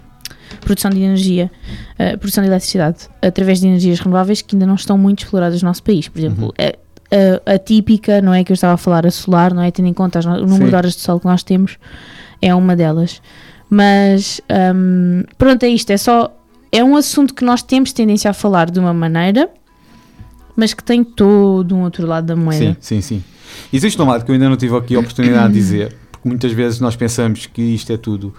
produção 0.60 0.90
de 0.90 1.00
energia, 1.02 1.50
eh, 1.98 2.16
produção 2.16 2.42
de 2.44 2.50
eletricidade 2.50 3.08
através 3.22 3.60
de 3.60 3.66
energias 3.68 4.00
renováveis 4.00 4.42
que 4.42 4.54
ainda 4.54 4.66
não 4.66 4.74
estão 4.74 4.98
muito 4.98 5.24
exploradas 5.24 5.62
no 5.62 5.68
nosso 5.68 5.82
país. 5.82 6.08
Por 6.08 6.18
exemplo, 6.18 6.44
Uhum. 6.46 6.52
a, 6.58 7.50
a- 7.50 7.54
a 7.54 7.58
típica, 7.58 8.20
não 8.20 8.34
é 8.34 8.42
que 8.44 8.52
eu 8.52 8.54
estava 8.54 8.74
a 8.74 8.76
falar, 8.76 9.06
a 9.06 9.10
solar, 9.10 9.54
não 9.54 9.62
é? 9.62 9.70
Tendo 9.70 9.88
em 9.88 9.94
conta 9.94 10.18
as 10.18 10.26
o 10.26 10.30
número 10.30 10.64
Sim. 10.64 10.68
de 10.70 10.74
horas 10.74 10.94
de 10.94 11.00
sol 11.00 11.18
que 11.20 11.26
nós 11.26 11.42
temos, 11.42 11.78
é 12.42 12.54
uma 12.54 12.74
delas. 12.76 13.22
Mas 13.70 14.40
hum, 14.74 15.22
pronto, 15.38 15.62
é 15.62 15.68
isto. 15.68 15.90
É 15.90 15.96
só. 15.96 16.32
É 16.72 16.84
um 16.84 16.96
assunto 16.96 17.32
que 17.32 17.44
nós 17.44 17.62
temos 17.62 17.92
tendência 17.92 18.30
a 18.30 18.34
falar 18.34 18.70
de 18.70 18.78
uma 18.78 18.92
maneira, 18.92 19.48
mas 20.56 20.72
que 20.72 20.82
tem 20.82 21.04
todo 21.04 21.76
um 21.76 21.82
outro 21.82 22.06
lado 22.06 22.26
da 22.26 22.36
moeda. 22.36 22.76
Sim, 22.80 23.00
sim, 23.00 23.00
sim. 23.00 23.24
Existe 23.72 24.00
um 24.00 24.06
lado 24.06 24.24
que 24.24 24.30
eu 24.30 24.34
ainda 24.34 24.48
não 24.48 24.56
tive 24.56 24.76
aqui 24.76 24.96
a 24.96 25.00
oportunidade 25.00 25.52
de 25.52 25.58
dizer, 25.58 25.96
porque 26.10 26.28
muitas 26.28 26.52
vezes 26.52 26.80
nós 26.80 26.96
pensamos 26.96 27.46
que 27.46 27.62
isto 27.62 27.92
é 27.92 27.96
tudo 27.96 28.34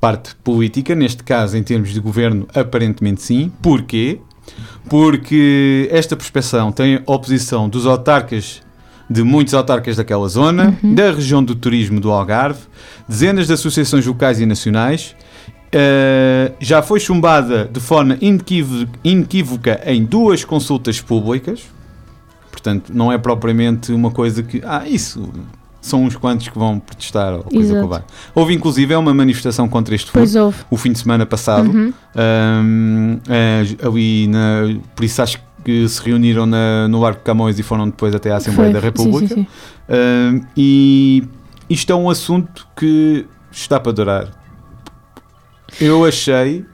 parte 0.00 0.34
política, 0.42 0.96
neste 0.96 1.22
caso, 1.22 1.56
em 1.56 1.62
termos 1.62 1.92
de 1.92 2.00
governo, 2.00 2.48
aparentemente 2.52 3.22
sim. 3.22 3.52
Porquê? 3.62 4.18
Porque 4.88 5.88
esta 5.92 6.16
prospeção 6.16 6.72
tem 6.72 7.00
oposição 7.06 7.68
dos 7.68 7.86
autarcas, 7.86 8.60
de 9.08 9.22
muitos 9.22 9.54
autarcas 9.54 9.96
daquela 9.96 10.26
zona, 10.26 10.76
da 10.82 11.12
região 11.12 11.44
do 11.44 11.54
turismo 11.54 12.00
do 12.00 12.10
Algarve, 12.10 12.60
dezenas 13.08 13.46
de 13.46 13.52
associações 13.52 14.04
locais 14.04 14.40
e 14.40 14.46
nacionais. 14.46 15.14
Uh, 15.74 16.52
já 16.60 16.82
foi 16.82 17.00
chumbada 17.00 17.64
de 17.72 17.80
forma 17.80 18.18
inequívo- 18.20 18.86
inequívoca 19.02 19.80
em 19.86 20.04
duas 20.04 20.44
consultas 20.44 21.00
públicas. 21.00 21.62
Portanto, 22.50 22.92
não 22.94 23.10
é 23.10 23.16
propriamente 23.18 23.90
uma 23.92 24.10
coisa 24.10 24.42
que. 24.42 24.62
Ah, 24.64 24.86
isso. 24.86 25.28
São 25.80 26.04
uns 26.04 26.14
quantos 26.14 26.46
que 26.48 26.56
vão 26.56 26.78
protestar 26.78 27.32
ou 27.34 27.42
coisa 27.42 27.80
que 27.80 27.86
vai. 27.88 28.04
Houve 28.34 28.54
inclusive 28.54 28.94
é 28.94 28.96
uma 28.98 29.12
manifestação 29.12 29.66
contra 29.68 29.94
este 29.96 30.12
Pois 30.12 30.36
houve. 30.36 30.56
o 30.70 30.76
fim 30.76 30.92
de 30.92 30.98
semana 31.00 31.26
passado. 31.26 31.68
Uhum. 31.70 31.92
Um, 32.14 33.18
eh, 33.28 33.62
ali 33.84 34.28
na, 34.28 34.76
por 34.94 35.04
isso 35.04 35.20
acho 35.22 35.40
que 35.64 35.88
se 35.88 36.00
reuniram 36.04 36.46
na- 36.46 36.86
no 36.86 37.04
Arco 37.04 37.18
de 37.18 37.24
Camões 37.24 37.58
e 37.58 37.64
foram 37.64 37.86
depois 37.86 38.14
até 38.14 38.30
à 38.30 38.36
Assembleia 38.36 38.70
Foi. 38.70 38.80
da 38.80 38.84
República. 38.86 39.34
Sim, 39.34 39.34
sim, 39.34 39.46
sim. 39.88 40.36
Um, 40.36 40.40
e 40.56 41.24
isto 41.68 41.90
é 41.92 41.96
um 41.96 42.08
assunto 42.08 42.64
que 42.76 43.26
está 43.50 43.80
para 43.80 43.90
durar. 43.92 44.41
Eu 45.80 46.04
achei. 46.04 46.64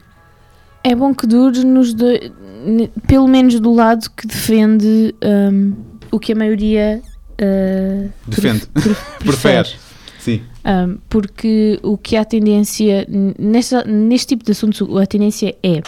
É 0.83 0.95
bom 0.95 1.13
que 1.13 1.27
dure 1.27 1.63
nos 1.63 1.93
dois, 1.93 2.31
pelo 3.07 3.27
menos 3.27 3.59
do 3.59 3.73
lado 3.73 4.09
que 4.11 4.25
defende 4.27 5.13
hum, 5.51 5.73
o 6.11 6.19
que 6.19 6.31
a 6.31 6.35
maioria 6.35 7.01
uh, 7.33 8.09
Defende. 8.27 8.65
pref- 8.67 8.83
pref- 8.83 9.17
Prefere. 9.19 9.69
Sim. 10.19 10.41
Um, 10.65 10.97
porque 11.09 11.79
o 11.81 11.97
que 11.97 12.15
há 12.17 12.25
tendência 12.25 13.07
nesta, 13.39 13.83
neste 13.85 14.27
tipo 14.27 14.43
de 14.43 14.51
assuntos, 14.51 14.81
a 14.97 15.05
tendência 15.05 15.55
é 15.63 15.81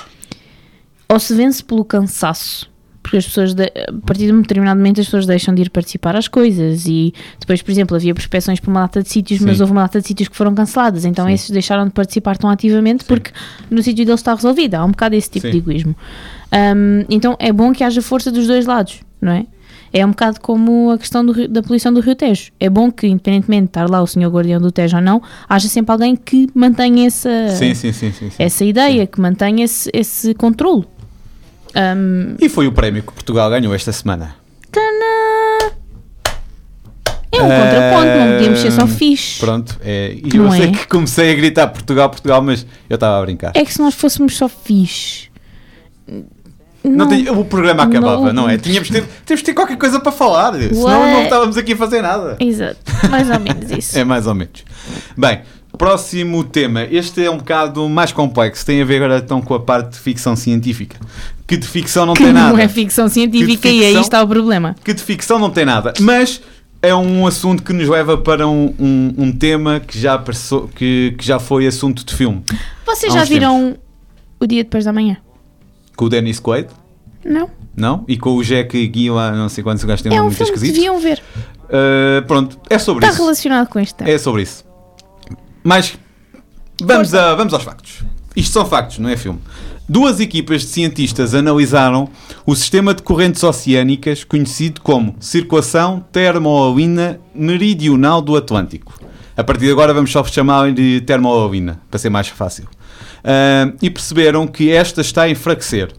ou 1.09 1.19
se 1.19 1.35
vence 1.35 1.61
pelo 1.61 1.83
cansaço, 1.83 2.70
porque 3.03 3.17
as 3.17 3.25
pessoas, 3.25 3.53
de- 3.53 3.63
a 3.63 3.93
partir 4.05 4.27
de 4.27 4.31
um 4.33 4.41
determinado 4.41 4.77
momento, 4.77 5.01
as 5.01 5.07
pessoas 5.07 5.25
deixam 5.25 5.53
de 5.55 5.63
ir 5.63 5.69
participar 5.69 6.15
às 6.15 6.27
coisas. 6.27 6.85
E 6.85 7.13
depois, 7.39 7.61
por 7.61 7.71
exemplo, 7.71 7.95
havia 7.97 8.13
prospeções 8.13 8.59
para 8.59 8.69
uma 8.69 8.81
data 8.81 9.01
de 9.01 9.09
sítios, 9.09 9.39
mas 9.41 9.57
Sim. 9.57 9.63
houve 9.63 9.71
uma 9.73 9.81
data 9.81 9.99
de 10.01 10.07
sítios 10.07 10.29
que 10.29 10.35
foram 10.35 10.53
canceladas, 10.53 11.03
então 11.05 11.25
Sim. 11.25 11.33
esses 11.33 11.49
deixaram 11.49 11.85
de 11.85 11.91
participar 11.91 12.37
tão 12.37 12.49
ativamente 12.49 13.03
porque 13.05 13.31
no 13.69 13.81
sítio 13.81 14.05
deles 14.05 14.19
está 14.19 14.33
resolvido. 14.35 14.75
Há 14.75 14.85
um 14.85 14.91
bocado 14.91 15.15
esse 15.15 15.29
tipo 15.29 15.47
Sim. 15.47 15.51
de 15.51 15.57
egoísmo. 15.57 15.95
Um, 16.53 17.05
então 17.09 17.35
é 17.39 17.51
bom 17.51 17.71
que 17.71 17.83
haja 17.83 18.01
força 18.01 18.31
dos 18.31 18.45
dois 18.47 18.65
lados, 18.65 18.99
não 19.21 19.31
é? 19.31 19.45
É 19.93 20.05
um 20.05 20.11
bocado 20.11 20.39
como 20.39 20.89
a 20.91 20.97
questão 20.97 21.25
do 21.25 21.47
da 21.49 21.61
poluição 21.61 21.93
do 21.93 21.99
Rio 21.99 22.15
Tejo. 22.15 22.51
É 22.59 22.69
bom 22.69 22.89
que, 22.89 23.07
independentemente 23.07 23.63
de 23.63 23.69
estar 23.71 23.89
lá 23.89 24.01
o 24.01 24.07
senhor 24.07 24.29
guardião 24.31 24.61
do 24.61 24.71
Tejo 24.71 24.95
ou 24.97 25.01
não, 25.03 25.21
haja 25.49 25.67
sempre 25.67 25.91
alguém 25.91 26.15
que 26.15 26.47
mantenha 26.55 27.07
essa, 27.07 27.29
Sim, 27.49 27.73
sim, 27.73 27.91
sim, 27.91 28.11
sim, 28.13 28.29
sim. 28.29 28.35
essa 28.41 28.63
ideia, 28.63 29.05
que 29.05 29.19
mantenha 29.19 29.65
esse, 29.65 29.89
esse 29.93 30.33
controle. 30.33 30.85
Um, 31.75 32.35
E 32.39 32.49
foi 32.49 32.67
o 32.67 32.71
prémio 32.71 33.01
que 33.03 33.13
Portugal 33.13 33.49
ganhou 33.49 33.73
esta 33.73 33.91
semana. 33.91 34.35
tana! 34.71 35.71
É 37.33 37.41
um 37.41 37.45
Ah, 37.45 37.59
contraponto, 37.63 38.17
não 38.19 38.33
podíamos 38.33 38.59
ser 38.59 38.71
só 38.71 38.85
fixe. 38.87 39.39
Pronto. 39.39 39.77
É, 39.81 40.13
e 40.13 40.35
eu 40.35 40.43
Não 40.43 40.51
sei 40.51 40.65
é? 40.65 40.71
que 40.71 40.85
comecei 40.87 41.31
a 41.31 41.35
gritar 41.35 41.67
Portugal, 41.69 42.09
Portugal, 42.09 42.41
mas 42.41 42.65
eu 42.89 42.95
estava 42.95 43.17
a 43.19 43.21
brincar. 43.21 43.51
É 43.55 43.63
que 43.63 43.73
se 43.73 43.79
nós 43.79 43.93
fôssemos 43.93 44.35
só 44.35 44.49
fixe. 44.49 45.29
Não 46.83 47.07
tinha- 47.07 47.31
o 47.31 47.45
programa 47.45 47.83
acabava, 47.83 48.33
não, 48.33 48.43
Não. 48.43 48.49
é? 48.49 48.57
Tínhamos 48.57 48.89
de 48.89 48.95
ter, 49.01 49.07
tínhamos 49.25 49.39
de 49.39 49.43
ter 49.43 49.53
qualquer 49.53 49.77
coisa 49.77 49.99
para 49.99 50.11
falar, 50.11 50.53
senão 50.55 51.05
não 51.13 51.21
estávamos 51.23 51.55
aqui 51.55 51.73
a 51.73 51.77
fazer 51.77 52.01
nada. 52.01 52.35
Exato, 52.39 52.79
mais 53.09 53.29
ou 53.29 53.39
menos 53.39 53.69
isso. 53.77 53.97
É 53.97 54.03
mais 54.03 54.25
ou 54.27 54.33
menos. 54.35 54.65
Bem, 55.15 55.41
próximo 55.85 56.43
tema. 56.43 56.83
Este 56.83 57.25
é 57.25 57.29
um 57.31 57.37
bocado 57.37 57.89
mais 57.89 58.11
complexo. 58.11 58.63
Tem 58.65 58.81
a 58.81 58.85
ver 58.85 58.97
agora 58.97 59.17
então 59.23 59.41
com 59.41 59.53
a 59.55 59.59
parte 59.59 59.93
de 59.93 59.99
ficção 59.99 60.35
científica. 60.35 60.97
Que 61.47 61.57
de 61.57 61.67
ficção 61.67 62.05
não 62.05 62.13
que 62.13 62.23
tem 62.23 62.31
não 62.31 62.49
nada. 62.51 62.61
é 62.61 62.67
ficção 62.67 63.09
científica 63.09 63.67
de 63.67 63.75
e 63.75 63.79
aí 63.79 63.85
ficção- 63.87 64.01
está 64.01 64.23
o 64.23 64.27
problema. 64.27 64.75
Que 64.83 64.93
de 64.93 65.01
ficção 65.01 65.39
não 65.39 65.49
tem 65.49 65.65
nada. 65.65 65.91
Mas 65.99 66.39
é 66.83 66.93
um 66.93 67.25
assunto 67.25 67.63
que 67.63 67.73
nos 67.73 67.87
leva 67.89 68.15
para 68.17 68.47
um, 68.47 68.73
um, 68.79 69.13
um 69.17 69.31
tema 69.31 69.79
que 69.79 69.97
já, 69.99 70.17
passou, 70.19 70.67
que, 70.67 71.15
que 71.17 71.25
já 71.25 71.39
foi 71.39 71.65
assunto 71.65 72.05
de 72.05 72.13
filme. 72.15 72.43
Vocês 72.85 73.11
já 73.13 73.23
viram 73.23 73.75
o 74.39 74.45
dia 74.45 74.63
depois 74.63 74.85
da 74.85 74.93
manhã? 74.93 75.17
Com 75.95 76.05
o 76.05 76.09
Dennis 76.09 76.39
Quaid, 76.39 76.67
Não. 77.25 77.49
não? 77.75 78.05
E 78.07 78.17
com 78.17 78.35
o 78.35 78.43
Jack 78.43 78.87
Guilla, 78.87 79.31
não 79.31 79.49
sei 79.49 79.63
quantos 79.63 79.83
gajos 79.83 80.01
têm 80.03 80.15
É 80.15 80.21
um 80.21 80.25
muito 80.25 80.41
esquisito. 80.43 80.73
deviam 80.75 80.99
ver. 80.99 81.21
Uh, 81.65 82.21
pronto, 82.27 82.59
é 82.69 82.77
sobre 82.77 83.03
Está 83.03 83.13
isso. 83.15 83.23
relacionado 83.23 83.67
com 83.67 83.79
este 83.79 83.95
tema. 83.95 84.09
É 84.09 84.17
sobre 84.17 84.43
isso. 84.43 84.63
Mas 85.63 85.97
vamos, 86.81 87.13
a, 87.13 87.35
vamos 87.35 87.53
aos 87.53 87.63
factos. 87.63 88.03
Isto 88.35 88.53
são 88.53 88.65
factos, 88.65 88.99
não 88.99 89.09
é 89.09 89.17
filme. 89.17 89.39
Duas 89.87 90.19
equipas 90.19 90.61
de 90.61 90.67
cientistas 90.67 91.35
analisaram 91.35 92.09
o 92.45 92.55
sistema 92.55 92.93
de 92.93 93.03
correntes 93.03 93.43
oceânicas 93.43 94.23
conhecido 94.23 94.79
como 94.81 95.15
Circulação 95.19 96.05
Termoalina 96.11 97.19
Meridional 97.35 98.21
do 98.21 98.37
Atlântico. 98.37 98.99
A 99.35 99.43
partir 99.43 99.65
de 99.65 99.71
agora 99.71 99.93
vamos 99.93 100.11
só 100.11 100.23
chamar 100.23 100.71
de 100.71 101.01
termoalina, 101.01 101.81
para 101.89 101.99
ser 101.99 102.09
mais 102.09 102.27
fácil. 102.27 102.67
Ah, 103.23 103.71
e 103.81 103.89
perceberam 103.89 104.47
que 104.47 104.71
esta 104.71 105.01
está 105.01 105.23
a 105.23 105.29
enfraquecer. 105.29 105.91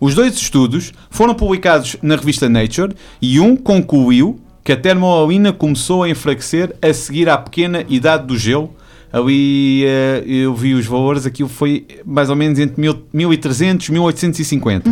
Os 0.00 0.14
dois 0.14 0.34
estudos 0.34 0.92
foram 1.10 1.34
publicados 1.34 1.96
na 2.02 2.16
revista 2.16 2.48
Nature 2.48 2.94
e 3.20 3.38
um 3.38 3.56
concluiu 3.56 4.40
que 4.64 4.72
a 4.72 4.76
termoalina 4.76 5.52
começou 5.52 6.02
a 6.02 6.08
enfraquecer 6.08 6.74
a 6.82 6.92
seguir 6.92 7.28
à 7.28 7.36
pequena 7.38 7.84
idade 7.88 8.26
do 8.26 8.36
gelo. 8.36 8.74
Ali 9.12 9.84
eh, 9.84 10.22
eu 10.26 10.54
vi 10.54 10.74
os 10.74 10.86
valores, 10.86 11.26
aquilo 11.26 11.48
foi 11.48 11.86
mais 12.04 12.30
ou 12.30 12.36
menos 12.36 12.58
entre 12.58 12.80
mil- 12.80 13.02
1300 13.12 13.88
e 13.88 13.92
1850. 13.92 14.90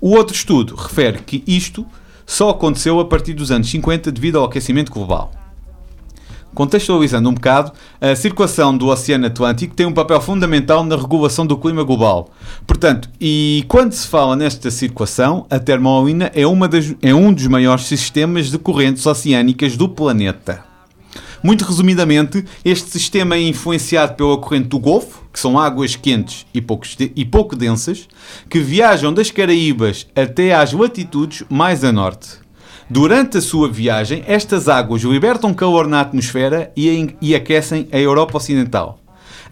O 0.00 0.10
outro 0.10 0.34
estudo 0.34 0.74
refere 0.74 1.18
que 1.18 1.42
isto 1.46 1.84
só 2.26 2.50
aconteceu 2.50 2.98
a 3.00 3.04
partir 3.04 3.34
dos 3.34 3.50
anos 3.50 3.68
50 3.70 4.10
devido 4.10 4.38
ao 4.38 4.44
aquecimento 4.44 4.90
global. 4.90 5.30
Contextualizando 6.54 7.28
um 7.28 7.34
bocado, 7.34 7.72
a 8.00 8.14
circulação 8.14 8.76
do 8.76 8.86
Oceano 8.86 9.26
Atlântico 9.26 9.74
tem 9.74 9.86
um 9.86 9.92
papel 9.92 10.20
fundamental 10.20 10.84
na 10.84 10.94
regulação 10.96 11.44
do 11.44 11.56
clima 11.58 11.82
global. 11.82 12.30
Portanto, 12.64 13.10
e 13.20 13.64
quando 13.66 13.92
se 13.92 14.06
fala 14.06 14.36
nesta 14.36 14.70
circulação, 14.70 15.46
a 15.50 15.58
termoalina 15.58 16.30
é, 16.32 16.46
uma 16.46 16.68
das, 16.68 16.94
é 17.02 17.12
um 17.12 17.32
dos 17.32 17.46
maiores 17.48 17.84
sistemas 17.86 18.50
de 18.52 18.58
correntes 18.58 19.04
oceânicas 19.04 19.76
do 19.76 19.88
planeta. 19.88 20.64
Muito 21.44 21.62
resumidamente, 21.66 22.42
este 22.64 22.88
sistema 22.88 23.34
é 23.34 23.42
influenciado 23.42 24.14
pela 24.14 24.38
corrente 24.38 24.68
do 24.68 24.78
Golfo, 24.78 25.20
que 25.30 25.38
são 25.38 25.58
águas 25.58 25.94
quentes 25.94 26.46
e, 26.54 26.60
poucos 26.62 26.96
de- 26.96 27.12
e 27.14 27.22
pouco 27.22 27.54
densas, 27.54 28.08
que 28.48 28.58
viajam 28.60 29.12
das 29.12 29.30
Caraíbas 29.30 30.06
até 30.16 30.54
às 30.54 30.72
latitudes 30.72 31.44
mais 31.50 31.84
a 31.84 31.92
norte. 31.92 32.28
Durante 32.88 33.36
a 33.36 33.42
sua 33.42 33.68
viagem, 33.70 34.24
estas 34.26 34.70
águas 34.70 35.02
libertam 35.02 35.52
calor 35.52 35.86
na 35.86 36.00
atmosfera 36.00 36.72
e, 36.74 37.14
e 37.20 37.34
aquecem 37.34 37.88
a 37.92 37.98
Europa 37.98 38.38
Ocidental. 38.38 39.03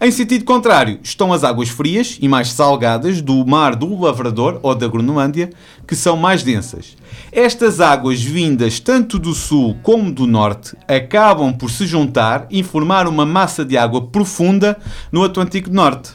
Em 0.03 0.11
sentido 0.11 0.43
contrário, 0.43 0.99
estão 1.01 1.31
as 1.31 1.45
águas 1.45 1.69
frias 1.69 2.17
e 2.21 2.27
mais 2.27 2.51
salgadas 2.51 3.21
do 3.21 3.45
Mar 3.47 3.73
do 3.73 3.97
Lavrador 4.01 4.59
ou 4.61 4.75
da 4.75 4.85
Groenlândia, 4.85 5.49
que 5.87 5.95
são 5.95 6.17
mais 6.17 6.43
densas. 6.43 6.97
Estas 7.31 7.79
águas 7.79 8.21
vindas 8.21 8.81
tanto 8.81 9.17
do 9.17 9.33
sul 9.33 9.77
como 9.81 10.11
do 10.11 10.27
norte 10.27 10.75
acabam 10.89 11.53
por 11.53 11.71
se 11.71 11.87
juntar 11.87 12.47
e 12.51 12.61
formar 12.63 13.07
uma 13.07 13.25
massa 13.25 13.63
de 13.63 13.77
água 13.77 14.05
profunda 14.05 14.77
no 15.09 15.23
Atlântico 15.23 15.69
Norte, 15.69 16.11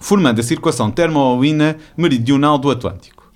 formando 0.00 0.40
a 0.40 0.42
circulação 0.42 0.90
termoalina 0.90 1.76
meridional 1.94 2.56
do 2.56 2.70
Atlântico. 2.70 3.30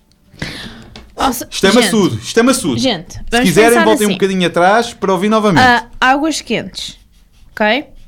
Nossa, 1.14 1.46
Isto 1.50 1.66
é 1.66 1.72
maçudo, 1.72 2.16
isto 2.16 2.40
é 2.40 2.42
maçudo. 2.42 2.78
Gente, 2.78 3.20
Se 3.30 3.42
quiserem, 3.42 3.84
voltem 3.84 4.06
um 4.06 4.10
assim. 4.10 4.12
bocadinho 4.14 4.46
atrás 4.46 4.94
para 4.94 5.12
ouvir 5.12 5.28
novamente. 5.28 5.62
Ah, 5.62 5.88
águas 6.00 6.40
quentes, 6.40 6.98
ok? 7.52 7.99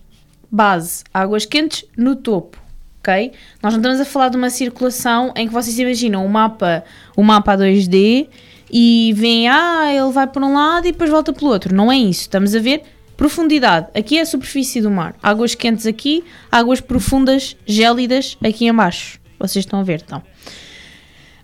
Base, 0.54 1.02
águas 1.14 1.46
quentes 1.46 1.86
no 1.96 2.14
topo, 2.14 2.58
ok? 3.00 3.32
Nós 3.62 3.72
não 3.72 3.80
estamos 3.80 4.00
a 4.00 4.04
falar 4.04 4.28
de 4.28 4.36
uma 4.36 4.50
circulação 4.50 5.32
em 5.34 5.46
que 5.46 5.52
vocês 5.52 5.78
imaginam 5.78 6.26
o 6.26 6.28
mapa, 6.28 6.84
o 7.16 7.22
mapa 7.22 7.54
a 7.54 7.56
2D 7.56 8.28
e 8.70 9.14
veem, 9.16 9.48
ah, 9.48 9.90
ele 9.90 10.12
vai 10.12 10.26
por 10.26 10.42
um 10.42 10.52
lado 10.52 10.86
e 10.86 10.92
depois 10.92 11.08
volta 11.08 11.32
pelo 11.32 11.50
outro. 11.50 11.74
Não 11.74 11.90
é 11.90 11.96
isso. 11.96 12.22
Estamos 12.22 12.54
a 12.54 12.58
ver 12.58 12.82
profundidade. 13.16 13.88
Aqui 13.94 14.18
é 14.18 14.20
a 14.20 14.26
superfície 14.26 14.82
do 14.82 14.90
mar. 14.90 15.14
Águas 15.22 15.54
quentes 15.54 15.86
aqui, 15.86 16.22
águas 16.50 16.80
profundas, 16.80 17.56
gélidas 17.64 18.36
aqui 18.44 18.66
em 18.66 18.74
baixo. 18.74 19.20
Vocês 19.38 19.64
estão 19.64 19.80
a 19.80 19.82
ver, 19.82 20.02
então. 20.04 20.22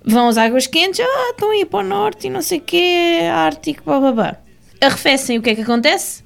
Vão 0.05 0.29
as 0.29 0.37
águas 0.37 0.67
quentes, 0.67 1.01
ah, 1.01 1.31
estão 1.31 1.51
aí 1.51 1.65
para 1.65 1.81
o 1.81 1.89
norte 1.89 2.27
e 2.27 2.31
não 2.31 2.43
sei 2.43 2.59
o 2.59 2.63
quê, 2.63 3.21
Ártico, 3.33 3.85
blá. 3.85 4.39
Arrefecem, 4.81 5.39
o 5.39 5.43
que 5.43 5.51
é 5.51 5.55
que 5.55 5.63
acontece? 5.63 6.23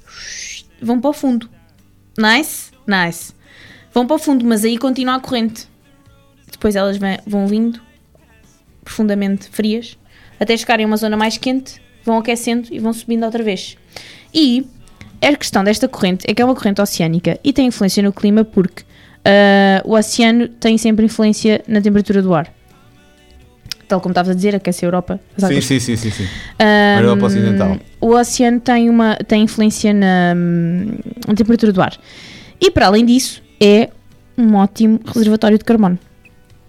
Vão 0.80 1.00
para 1.00 1.10
o 1.10 1.12
fundo. 1.12 1.48
Nice, 2.18 2.71
nice. 2.86 3.32
Vão 3.92 4.06
para 4.06 4.16
o 4.16 4.18
fundo, 4.18 4.44
mas 4.44 4.64
aí 4.64 4.78
continua 4.78 5.16
a 5.16 5.20
corrente. 5.20 5.68
Depois 6.50 6.76
elas 6.76 6.98
vão 7.26 7.46
vindo, 7.46 7.80
profundamente 8.84 9.48
frias, 9.48 9.98
até 10.38 10.56
chegarem 10.56 10.84
a 10.84 10.86
uma 10.86 10.96
zona 10.96 11.16
mais 11.16 11.36
quente, 11.36 11.80
vão 12.04 12.18
aquecendo 12.18 12.68
e 12.70 12.78
vão 12.78 12.92
subindo 12.92 13.24
outra 13.24 13.42
vez. 13.42 13.76
E 14.32 14.66
a 15.20 15.36
questão 15.36 15.62
desta 15.62 15.88
corrente 15.88 16.24
é 16.28 16.34
que 16.34 16.42
é 16.42 16.44
uma 16.44 16.54
corrente 16.54 16.80
oceânica 16.80 17.38
e 17.44 17.52
tem 17.52 17.66
influência 17.66 18.02
no 18.02 18.12
clima 18.12 18.44
porque 18.44 18.84
ah, 19.24 19.82
o 19.84 19.94
oceano 19.94 20.48
tem 20.48 20.76
sempre 20.76 21.06
influência 21.06 21.62
na 21.66 21.80
temperatura 21.80 22.22
do 22.22 22.34
ar. 22.34 22.52
Tal 23.86 24.00
como 24.00 24.12
estavas 24.12 24.30
a 24.30 24.34
dizer, 24.34 24.54
aquece 24.54 24.84
a 24.84 24.88
Europa. 24.88 25.20
Sim, 25.36 25.60
sim, 25.60 25.78
sim, 25.78 25.96
sim, 25.96 26.10
sim. 26.10 26.26
Ahm, 26.58 27.02
Europa 27.02 27.26
Ocidental. 27.26 27.78
O 28.00 28.14
oceano 28.14 28.58
tem, 28.58 28.88
uma, 28.88 29.16
tem 29.16 29.42
influência 29.42 29.92
na, 29.92 30.32
hum, 30.34 30.92
na 31.28 31.34
temperatura 31.34 31.72
do 31.72 31.82
ar. 31.82 31.98
E 32.62 32.70
para 32.70 32.86
além 32.86 33.04
disso, 33.04 33.42
é 33.60 33.90
um 34.38 34.54
ótimo 34.54 35.00
reservatório 35.04 35.58
de 35.58 35.64
carbono. 35.64 35.98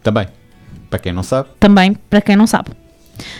Também. 0.01 0.27
Para 0.89 0.97
quem 0.97 1.13
não 1.13 1.21
sabe. 1.21 1.49
Também, 1.59 1.93
para 2.09 2.19
quem 2.19 2.35
não 2.35 2.47
sabe. 2.47 2.71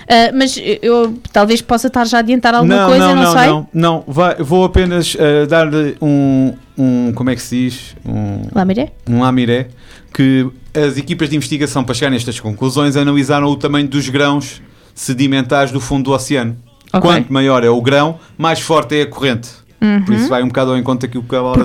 Ah, 0.08 0.32
mas 0.34 0.60
eu 0.82 1.18
talvez 1.32 1.62
possa 1.62 1.88
estar 1.88 2.06
já 2.06 2.18
a 2.18 2.20
adiantar 2.20 2.54
alguma 2.54 2.76
não, 2.76 2.90
coisa, 2.90 3.08
não, 3.08 3.16
não, 3.16 3.24
não, 3.24 3.32
sei. 3.34 3.48
não, 3.48 3.68
não. 3.74 4.04
Vai, 4.08 4.36
vou 4.36 4.66
apenas 4.66 5.18
eh, 5.20 5.48
dar-lhe 5.48 5.98
um, 6.00 6.54
um. 6.78 7.12
Como 7.14 7.30
é 7.32 7.36
que 7.36 7.42
se 7.42 7.56
diz? 7.56 7.96
Um, 8.06 8.44
Lá, 8.54 8.64
Miré? 8.64 8.92
um 9.10 9.24
amiré 9.24 9.70
que 10.14 10.48
as 10.76 10.98
equipas 10.98 11.30
de 11.30 11.36
investigação 11.36 11.84
para 11.84 11.96
chegar 11.96 12.12
nestas 12.12 12.40
conclusões 12.40 12.96
analisaram 12.96 13.48
o 13.48 13.56
tamanho 13.56 13.88
dos 13.88 14.08
grãos 14.10 14.62
sedimentares 14.94 15.72
do 15.72 15.82
fundo 15.82 16.06
do 16.06 16.12
oceano. 16.12 16.56
Ok. 16.94 17.02
Quanto 17.02 17.34
maior 17.34 17.64
é 17.64 17.70
o 17.70 17.82
grão, 17.82 18.20
mais 18.38 18.60
forte 18.60 18.96
é 18.96 19.02
a 19.02 19.08
corrente. 19.08 19.50
Uhum. 19.84 20.06
Por 20.06 20.16
isso 20.16 20.30
vai 20.30 20.42
um 20.42 20.48
bocado 20.48 20.72
ao 20.72 20.78
encontro 20.78 21.08
daquilo 21.08 21.24
que 21.24 21.36
a 21.36 21.42
Laura 21.42 21.63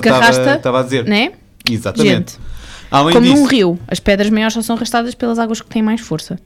estava 0.55 0.79
a 0.79 0.83
dizer. 0.83 1.05
Né? 1.05 1.31
Exatamente. 1.69 2.33
Gente, 2.33 2.39
Além 2.91 3.13
como 3.13 3.25
disso, 3.25 3.41
num 3.41 3.47
rio, 3.47 3.79
as 3.87 3.99
pedras 3.99 4.29
maiores 4.29 4.53
só 4.53 4.61
são 4.61 4.75
arrastadas 4.75 5.15
pelas 5.15 5.39
águas 5.39 5.61
que 5.61 5.69
têm 5.69 5.81
mais 5.81 6.01
força. 6.01 6.39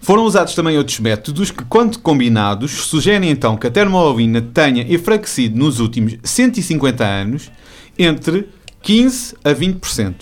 Foram 0.00 0.22
usados 0.22 0.54
também 0.54 0.78
outros 0.78 1.00
métodos 1.00 1.50
que, 1.50 1.64
quando 1.64 1.98
combinados, 1.98 2.70
sugerem 2.70 3.30
então 3.30 3.56
que 3.56 3.66
a 3.66 3.70
termoalina 3.70 4.40
tenha 4.40 4.82
enfraquecido 4.82 5.58
nos 5.58 5.80
últimos 5.80 6.16
150 6.22 7.04
anos 7.04 7.50
entre 7.98 8.48
15 8.82 9.34
a 9.44 9.50
20%. 9.50 10.14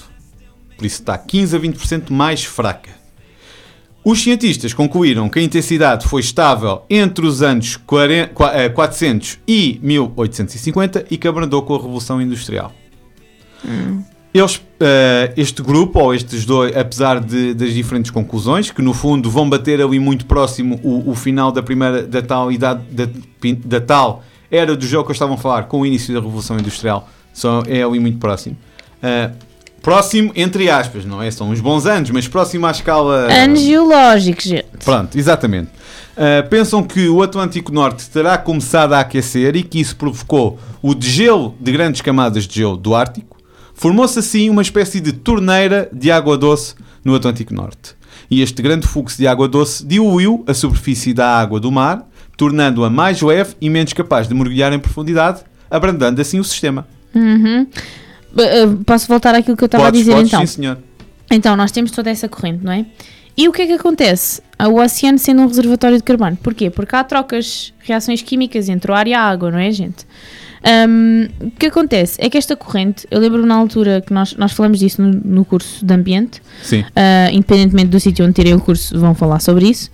Por 0.77 0.87
isso 0.87 1.01
está 1.01 1.19
15 1.19 1.57
a 1.57 1.61
20% 1.61 2.11
mais 2.11 2.45
fraca. 2.45 2.91
Os 4.09 4.23
cientistas 4.23 4.73
concluíram 4.73 5.29
que 5.29 5.41
a 5.41 5.43
intensidade 5.43 6.07
foi 6.07 6.21
estável 6.21 6.83
entre 6.89 7.27
os 7.27 7.43
anos 7.43 7.77
40 7.77 8.29
qua- 8.33 8.53
eh, 8.55 8.69
400 8.69 9.37
e 9.49 9.81
1850 9.83 11.05
e 11.11 11.17
que 11.17 11.27
abrandou 11.27 11.63
com 11.63 11.75
a 11.75 11.77
Revolução 11.79 12.23
Industrial. 12.23 12.73
Eles, 14.33 14.63
eh, 14.79 15.33
este 15.37 15.61
grupo, 15.61 15.99
ou 15.99 16.15
estes 16.15 16.45
dois, 16.45 16.77
apesar 16.77 17.19
de- 17.19 17.53
das 17.55 17.73
diferentes 17.75 18.13
conclusões, 18.13 18.71
que 18.71 18.81
no 18.81 18.95
fundo 18.95 19.29
vão 19.29 19.51
bater 19.51 19.81
ali 19.83 19.99
muito 19.99 20.25
próximo 20.27 20.79
o, 20.85 21.11
o 21.11 21.15
final 21.17 21.51
da 21.51 21.63
primeira, 21.63 22.03
da 22.07 22.23
tal 22.23 22.53
idade, 22.53 22.83
da, 22.93 23.09
da 23.65 23.81
tal 23.81 24.23
era 24.51 24.77
do 24.77 24.87
jogo 24.87 25.05
que 25.07 25.11
eu 25.11 25.15
estavam 25.15 25.35
a 25.35 25.39
falar, 25.39 25.65
com 25.65 25.81
o 25.81 25.87
início 25.87 26.15
da 26.15 26.21
Revolução 26.21 26.57
Industrial, 26.59 27.09
só 27.33 27.65
é 27.67 27.83
ali 27.83 27.99
muito 27.99 28.19
próximo. 28.19 28.57
Eh, 29.03 29.31
próximo, 29.87 30.33
entre 30.35 30.69
aspas, 30.69 31.05
não 31.05 31.23
é? 31.23 31.31
São 31.31 31.51
uns 31.51 31.61
bons 31.61 31.87
anos, 31.87 32.11
mas 32.11 32.27
próximo 32.27 32.67
à 32.67 32.73
escala... 32.73 33.33
Anos 33.33 33.61
geológicos, 33.61 34.43
gente. 34.43 34.67
Pronto, 34.85 35.17
exatamente. 35.17 35.69
Uh, 36.17 36.49
pensam 36.51 36.83
que 36.83 37.09
o 37.09 37.23
Atlântico 37.23 37.73
Norte 37.73 38.11
terá 38.11 38.37
começado 38.37 38.95
a 38.95 39.01
aquecer 39.01 39.55
e 39.55 39.63
que 39.63 39.79
isso 39.79 39.95
provocou 39.95 40.59
o 40.83 40.93
degelo 40.93 41.55
de 41.61 41.71
grandes 41.71 42.01
camadas 42.01 42.49
de 42.49 42.57
gelo 42.57 42.77
do 42.77 42.97
Ártico. 42.97 43.37
Formou-se 43.75 44.19
assim 44.19 44.51
uma 44.51 44.61
espécie 44.61 44.99
de 44.99 45.13
torneira 45.13 45.89
de 45.93 46.11
água 46.11 46.37
doce 46.37 46.75
no 47.05 47.15
Atlântico 47.15 47.55
Norte. 47.55 47.95
E 48.29 48.43
este 48.43 48.61
grande 48.63 48.89
fluxo 48.89 49.17
de 49.17 49.29
água 49.29 49.47
doce 49.47 49.87
diluiu 49.87 50.43
a 50.49 50.55
superfície 50.55 51.15
da 51.15 51.29
água 51.39 51.61
do 51.61 51.71
mar, 51.71 52.05
tornando-a 52.37 52.91
mais 52.91 53.23
leve 53.23 53.55
e 53.61 53.71
menos 53.71 53.93
capaz 53.93 54.27
de 54.27 54.35
mergulhar 54.35 54.73
em 54.73 54.81
profundidade, 54.81 55.43
abrandando 55.71 56.21
assim 56.21 56.41
o 56.41 56.45
sistema. 56.45 56.89
Uhum. 57.15 57.69
Uh, 58.37 58.85
Posso 58.85 59.09
voltar 59.09 59.35
àquilo 59.35 59.57
que 59.57 59.65
eu 59.65 59.67
estava 59.67 59.89
a 59.89 59.91
dizer 59.91 60.13
podes, 60.13 60.29
então? 60.29 60.41
sim 60.41 60.47
senhor. 60.47 60.79
Então, 61.31 61.57
nós 61.57 61.73
temos 61.73 61.91
toda 61.91 62.11
essa 62.11 62.29
corrente, 62.29 62.65
não 62.65 62.73
é? 62.73 62.87
E 63.37 63.49
o 63.49 63.53
que 63.53 63.63
é 63.63 63.67
que 63.67 63.73
acontece? 63.73 64.41
O 64.59 64.81
oceano 64.81 65.19
sendo 65.19 65.43
um 65.43 65.47
reservatório 65.47 65.97
de 65.99 66.03
carbono. 66.03 66.37
Porquê? 66.37 66.71
Porque 66.71 66.97
há 66.97 67.05
trocas, 67.05 67.75
reações 67.81 68.23
químicas 68.23 68.69
entre 68.69 68.91
o 68.91 68.95
ar 68.95 69.07
e 69.07 69.13
a 69.13 69.21
água, 69.21 69.51
não 69.51 69.59
é, 69.59 69.71
gente? 69.71 70.07
Hum, 70.67 71.29
o 71.41 71.51
que 71.53 71.67
acontece 71.67 72.19
é 72.21 72.29
que 72.29 72.37
esta 72.37 72.57
corrente, 72.57 73.07
eu 73.09 73.21
lembro 73.21 73.47
na 73.47 73.55
altura 73.55 74.01
que 74.05 74.13
nós, 74.13 74.35
nós 74.35 74.53
falamos 74.53 74.81
disso 74.81 75.01
no, 75.01 75.13
no 75.13 75.45
curso 75.45 75.87
de 75.87 75.95
ambiente, 75.95 76.43
Sim. 76.61 76.85
ah, 76.97 77.31
independentemente 77.31 77.89
do 77.89 78.01
sítio 78.01 78.25
onde 78.25 78.35
tirem 78.35 78.53
o 78.55 78.61
curso, 78.61 78.99
vão 78.99 79.15
falar 79.15 79.39
sobre 79.41 79.67
isso, 79.69 79.91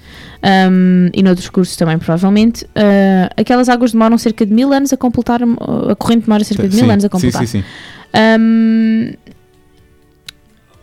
hum, 0.71 1.11
e 1.13 1.23
noutros 1.23 1.51
cursos 1.51 1.77
também, 1.77 1.99
provavelmente. 1.99 2.67
ah, 2.75 3.31
aquelas 3.37 3.69
águas 3.69 3.93
demoram 3.93 4.17
cerca 4.17 4.47
de 4.47 4.53
mil 4.53 4.73
anos 4.73 4.93
a 4.95 4.97
completar, 4.97 5.41
a 5.43 5.95
corrente 5.95 6.25
demora 6.25 6.43
cerca 6.43 6.67
de 6.67 6.75
mil 6.75 6.87
sim, 6.87 6.91
anos 6.91 7.05
a 7.05 7.09
sim, 7.09 7.11
completar. 7.11 7.47
sim, 7.47 7.61
sim. 7.61 7.65
Hum, 8.41 9.13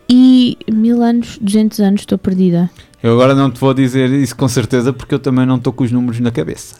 e 0.08 0.56
mil 0.72 1.02
anos, 1.02 1.38
200 1.40 1.80
anos, 1.80 2.00
estou 2.02 2.18
perdida. 2.18 2.70
Eu 3.02 3.12
agora 3.12 3.34
não 3.34 3.50
te 3.50 3.58
vou 3.58 3.72
dizer 3.72 4.10
isso 4.10 4.36
com 4.36 4.46
certeza 4.48 4.92
porque 4.92 5.14
eu 5.14 5.18
também 5.18 5.46
não 5.46 5.56
estou 5.56 5.72
com 5.72 5.82
os 5.84 5.90
números 5.90 6.20
na 6.20 6.30
cabeça. 6.30 6.76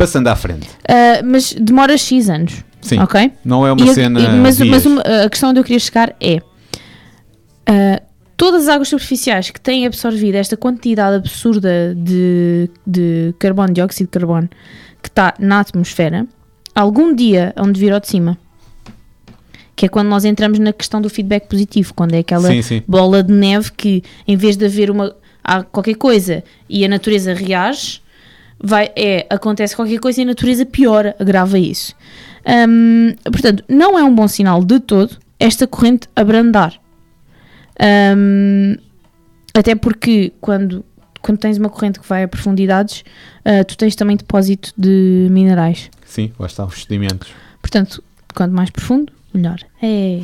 Passando 0.00 0.28
à 0.28 0.34
frente. 0.36 0.68
Ah, 0.88 1.20
mas 1.24 1.52
demora 1.52 1.96
X 1.98 2.28
anos, 2.30 2.64
Sim, 2.80 2.98
ok? 3.00 3.32
não 3.44 3.66
é 3.66 3.72
uma 3.72 3.84
E 3.86 3.94
cena. 3.94 4.18
mas 4.42 4.58
mas 4.60 4.86
uma- 4.86 5.02
a 5.02 5.28
questão 5.28 5.50
onde 5.50 5.60
eu 5.60 5.64
queria 5.64 5.78
chegar 5.78 6.14
é: 6.20 6.40
ah, 7.66 8.02
todas 8.36 8.62
as 8.62 8.68
águas 8.68 8.88
superficiais 8.88 9.50
que 9.50 9.60
têm 9.60 9.86
absorvido 9.86 10.34
esta 10.36 10.56
quantidade 10.56 11.16
absurda 11.16 11.94
de, 11.94 12.70
de 12.86 13.34
carbono, 13.38 13.72
dióxido 13.72 14.06
de 14.06 14.10
carbono, 14.18 14.48
que 15.02 15.08
está 15.08 15.34
na 15.38 15.60
atmosfera, 15.60 16.26
algum 16.74 17.14
dia 17.14 17.52
hão 17.56 17.70
de 17.70 17.78
vir 17.80 17.92
ao 17.92 18.00
de 18.00 18.08
cima. 18.08 18.38
Que 19.76 19.86
é 19.86 19.88
quando 19.88 20.08
nós 20.08 20.24
entramos 20.24 20.58
na 20.58 20.72
questão 20.72 21.00
do 21.00 21.08
feedback 21.08 21.48
positivo, 21.48 21.94
quando 21.94 22.14
é 22.14 22.18
aquela 22.18 22.48
Sim, 22.48 22.60
sim. 22.60 22.82
bola 22.86 23.22
de 23.22 23.32
neve 23.32 23.72
que 23.72 24.02
em 24.28 24.36
vez 24.36 24.56
de 24.56 24.66
haver 24.66 24.90
uma 24.90 25.14
há 25.42 25.62
qualquer 25.62 25.94
coisa 25.94 26.44
e 26.68 26.84
a 26.84 26.88
natureza 26.88 27.32
reage, 27.32 28.02
vai, 28.62 28.90
é, 28.96 29.26
acontece 29.30 29.74
qualquer 29.74 29.98
coisa 29.98 30.20
e 30.20 30.24
a 30.24 30.26
natureza 30.26 30.66
piora, 30.66 31.16
agrava 31.18 31.58
isso. 31.58 31.94
Hum, 32.68 33.14
portanto, 33.24 33.64
não 33.68 33.98
é 33.98 34.04
um 34.04 34.14
bom 34.14 34.28
sinal 34.28 34.64
de 34.64 34.80
todo 34.80 35.16
esta 35.38 35.66
corrente 35.66 36.08
abrandar. 36.14 36.74
Hum, 38.16 38.76
até 39.54 39.74
porque 39.74 40.32
quando, 40.40 40.84
quando 41.20 41.38
tens 41.38 41.58
uma 41.58 41.68
corrente 41.68 41.98
que 41.98 42.08
vai 42.08 42.24
a 42.24 42.28
profundidades, 42.28 43.04
ah, 43.44 43.64
tu 43.64 43.76
tens 43.76 43.96
também 43.96 44.16
depósito 44.16 44.72
de 44.76 45.28
minerais. 45.30 45.90
Sim, 46.04 46.32
lá 46.38 46.46
está 46.46 46.64
os 46.64 46.82
sedimentos. 46.82 47.30
Portanto, 47.60 48.02
quanto 48.34 48.54
mais 48.54 48.70
profundo, 48.70 49.12
melhor. 49.32 49.58
É. 49.82 50.20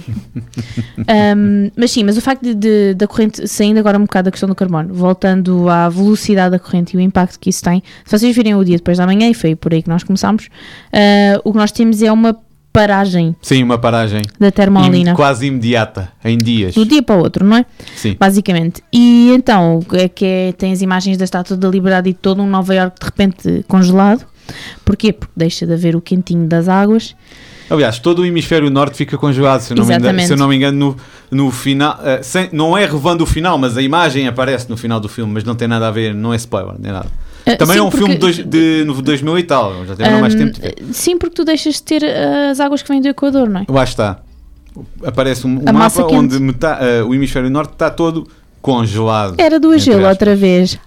Um, 1.37 1.71
mas 1.77 1.91
sim, 1.91 2.05
mas 2.05 2.17
o 2.17 2.21
facto 2.21 2.43
de, 2.43 2.55
de- 2.55 2.95
da 2.95 3.07
corrente, 3.07 3.47
saindo 3.49 3.79
agora 3.79 3.97
um 3.99 4.03
bocado 4.03 4.27
da 4.27 4.31
questão 4.31 4.49
do 4.49 4.55
carbono, 4.55 4.93
voltando 4.95 5.69
à 5.69 5.89
velocidade 5.89 6.51
da 6.53 6.59
corrente 6.59 6.95
e 6.95 6.97
o 6.97 7.01
impacto 7.01 7.39
que 7.39 7.51
isso 7.51 7.63
tem, 7.63 7.83
se 8.05 8.19
vocês 8.19 8.35
virem 8.35 8.55
o 8.55 8.65
dia 8.65 8.77
depois 8.77 8.99
da 8.99 9.07
manhã, 9.07 9.29
e 9.29 9.35
foi 9.35 9.55
por 9.55 9.73
aí 9.73 9.83
que 9.83 9.89
nós 9.89 10.03
começámos, 10.03 10.47
uh, 10.47 11.41
o 11.45 11.53
que 11.53 11.59
nós 11.59 11.73
temos 11.73 12.03
é 12.03 12.11
uma 12.11 12.37
paragem 12.73 13.35
Sim, 13.41 13.63
uma 13.63 13.79
paragem 13.79 14.21
da 14.39 14.49
im- 14.49 14.51
termoalina. 14.51 15.15
quase 15.15 15.47
imediata, 15.47 16.13
em 16.25 16.37
dias. 16.37 16.75
Do 16.75 16.85
dia 16.85 17.03
para 17.03 17.17
o 17.17 17.21
outro, 17.21 17.45
não 17.45 17.57
é? 17.57 17.65
Sim, 17.95 18.17
Basicamente. 18.21 18.83
E 18.93 19.31
então, 19.33 19.81
é 19.95 20.09
que 20.09 20.25
é, 20.25 20.53
tem 20.53 20.73
as 20.73 20.83
imagens 20.83 21.17
da 21.17 21.25
Estátua 21.25 21.57
da 21.57 21.69
Liberdade 21.69 22.11
e 22.11 22.13
todo 22.15 22.43
um 22.43 22.47
Nova 22.47 22.75
Iorque 22.75 23.01
de 23.01 23.07
repente 23.07 23.65
congelado. 23.67 24.27
Porquê? 24.85 25.13
Porque 25.13 25.33
deixa 25.37 25.67
de 25.67 25.73
haver 25.73 25.97
o 25.97 26.01
quentinho 26.03 26.47
das 26.47 26.69
águas. 26.69 27.17
Aliás, 27.71 27.99
todo 27.99 28.21
o 28.21 28.25
hemisfério 28.27 28.71
norte 28.71 28.97
fica 28.97 29.17
congelado, 29.19 29.61
se 29.61 29.73
eu 29.73 29.77
não, 29.77 29.85
me 29.87 29.95
engano, 29.95 30.21
se 30.21 30.33
eu 30.33 30.37
não 30.37 30.49
me 30.49 30.57
engano, 30.57 30.97
no, 31.31 31.45
no 31.45 31.51
final. 31.51 31.99
eh, 32.03 32.23
sem- 32.23 32.49
não 32.53 32.77
é 32.77 32.85
revando 32.87 33.23
o 33.23 33.27
final, 33.27 33.57
mas 33.59 33.77
a 33.77 33.83
imagem 33.83 34.27
aparece 34.29 34.69
no 34.71 34.77
final 34.77 34.99
do 35.01 35.09
filme, 35.09 35.33
mas 35.33 35.45
não 35.45 35.55
tem 35.55 35.67
nada 35.69 35.89
a 35.89 35.91
ver, 35.91 36.15
não 36.15 36.33
é 36.33 36.37
spoiler, 36.37 36.75
nem 36.79 36.93
nada. 36.93 37.09
Uh, 37.47 37.57
Também 37.57 37.75
sim, 37.77 37.81
é 37.81 37.83
um 37.83 37.91
filme 37.93 38.15
de, 38.15 38.21
porque- 38.21 38.43
dois, 38.43 38.51
de 38.51 38.85
no 38.85 39.01
2000 39.01 39.39
e 39.39 39.43
tal, 39.45 39.85
já 39.87 39.95
tiveram 39.95 40.21
mais 40.21 40.35
Hum, 40.35 40.39
tempo 40.39 40.59
de. 40.61 40.95
Sim, 40.95 41.17
porque 41.17 41.35
tu 41.37 41.45
deixas 41.45 41.75
de 41.77 41.83
ter 41.85 42.03
uh, 42.03 42.51
as 42.51 42.59
águas 42.59 42.83
que 42.83 42.89
vêm 42.89 43.01
do 43.01 43.07
Equador, 43.09 43.49
não 43.49 43.61
é? 43.61 43.65
Lá 43.69 43.85
está. 43.85 44.19
Aparece 45.05 45.47
um, 45.47 45.61
um 45.61 45.73
mapa 45.73 46.05
onde 46.07 46.37
eh, 46.37 47.03
o 47.03 47.15
hemisfério 47.15 47.49
norte 47.49 47.73
está 47.73 47.89
todo 47.89 48.29
congelado. 48.61 49.37
Era 49.39 49.59
do 49.61 49.77
gelo 49.79 50.07
outra 50.07 50.35
vez. 50.37 50.79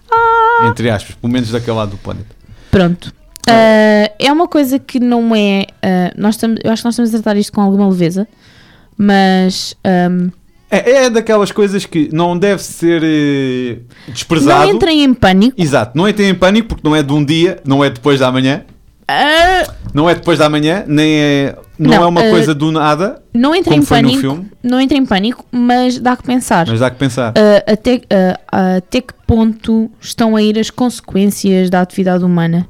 Entre 0.70 0.90
aspas, 0.90 1.16
pelo 1.16 1.32
menos 1.32 1.50
daquele 1.50 1.78
lado 1.78 1.92
do 1.92 1.98
planeta. 1.98 2.36
Pronto. 2.70 3.14
Uh, 3.48 4.12
é 4.20 4.32
uma 4.32 4.48
coisa 4.48 4.78
que 4.78 5.00
não 5.00 5.36
é. 5.36 5.66
uh, 5.84 6.14
nós 6.18 6.36
estamos, 6.36 6.60
eu 6.64 6.72
acho 6.72 6.82
que 6.82 6.86
nós 6.86 6.94
estamos 6.94 7.10
a 7.10 7.14
tratar 7.18 7.38
isto 7.38 7.52
com 7.52 7.62
alguma 7.62 7.88
leveza, 7.88 8.28
mas 8.98 9.76
um, 10.12 10.30
É, 10.70 11.06
é 11.06 11.10
daquelas 11.10 11.52
coisas 11.52 11.86
que 11.86 12.10
não 12.14 12.38
deve 12.38 12.62
ser 12.62 13.02
eh, 13.04 13.80
desprezado. 14.10 14.68
não 14.68 14.76
entrem 14.76 15.04
em 15.04 15.14
pânico. 15.14 15.60
Exato, 15.60 15.98
não 15.98 16.08
entrem 16.08 16.30
em 16.30 16.36
pânico 16.36 16.68
porque 16.70 16.88
não 16.88 16.96
é 16.96 17.02
de 17.02 17.12
um 17.12 17.24
dia, 17.26 17.60
não 17.66 17.84
é 17.84 17.90
depois 17.90 18.20
da 18.20 18.32
manhã. 18.32 18.64
Uh, 19.10 19.74
Não 19.92 20.08
é 20.08 20.14
depois 20.14 20.38
da 20.38 20.48
manhã, 20.48 20.84
nem 20.86 21.20
é. 21.20 21.56
Não, 21.80 21.90
Não, 21.90 22.04
é 22.04 22.06
uma 22.06 22.22
coisa 22.30 22.54
do 22.54 22.72
nada, 22.72 23.20
Não 23.34 23.56
entra 23.56 23.72
como 23.72 23.82
em 23.82 23.86
pânico, 23.86 24.46
não 24.62 24.80
entra 24.80 24.96
em 24.96 25.06
pânico, 25.06 25.44
mas 25.52 25.98
dá 25.98 26.16
que 26.16 26.22
pensar. 26.22 26.68
mas 26.68 26.80
dá 26.80 26.92
que 26.92 26.98
pensar. 26.98 27.32
Uh, 27.32 27.72
até, 27.74 27.96
uh, 27.96 28.78
até 28.78 29.02
que 29.02 29.14
ponto 29.26 29.90
estão 30.00 30.36
a 30.36 30.44
ir 30.44 30.60
as 30.60 30.70
consequências 30.70 31.72
da 31.72 31.82
atividade 31.82 32.24
humana? 32.24 32.68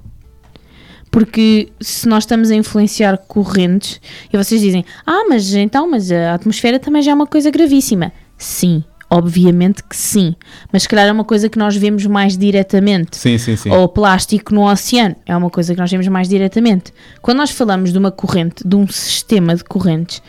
Porque 1.12 1.70
se 1.82 2.08
nós 2.08 2.24
estamos 2.24 2.52
a 2.52 2.56
influenciar 2.56 3.18
correntes 3.18 4.00
e 4.32 4.38
vocês 4.38 4.62
dizem, 4.62 4.86
ah, 5.06 5.26
mas 5.28 5.54
então, 5.54 5.90
mas 5.90 6.12
a 6.12 6.36
atmosfera 6.36 6.80
também 6.80 7.02
já 7.02 7.12
é 7.12 7.14
uma 7.16 7.26
coisa 7.28 7.50
gravíssima. 7.50 8.12
Sim, 8.38 8.84
obviamente 9.10 9.84
que 9.84 9.96
sim. 9.98 10.36
Mas 10.72 10.84
se 10.84 10.90
calhar 10.90 11.08
é 11.08 11.12
uma 11.12 11.24
coisa 11.24 11.50
que 11.50 11.58
nós 11.58 11.76
vemos 11.76 12.06
mais 12.06 12.38
diretamente. 12.38 13.18
Sim, 13.18 13.38
sim, 13.40 13.56
sim. 13.56 13.72
Ou 13.72 13.88
plástico 13.90 14.54
no 14.54 14.70
oceano 14.72 15.16
é 15.26 15.36
uma 15.36 15.50
coisa 15.50 15.74
que 15.74 15.80
nós 15.82 15.90
vemos 15.90 16.08
mais 16.08 16.30
diretamente. 16.30 16.94
Quando 17.24 17.38
nós 17.38 17.50
falamos 17.50 17.92
de 17.92 17.98
uma 17.98 18.12
corrente, 18.12 18.66
de 18.68 18.76
um 18.76 18.88
sistema 18.88 19.56
de 19.56 19.64
correntes, 19.64 20.22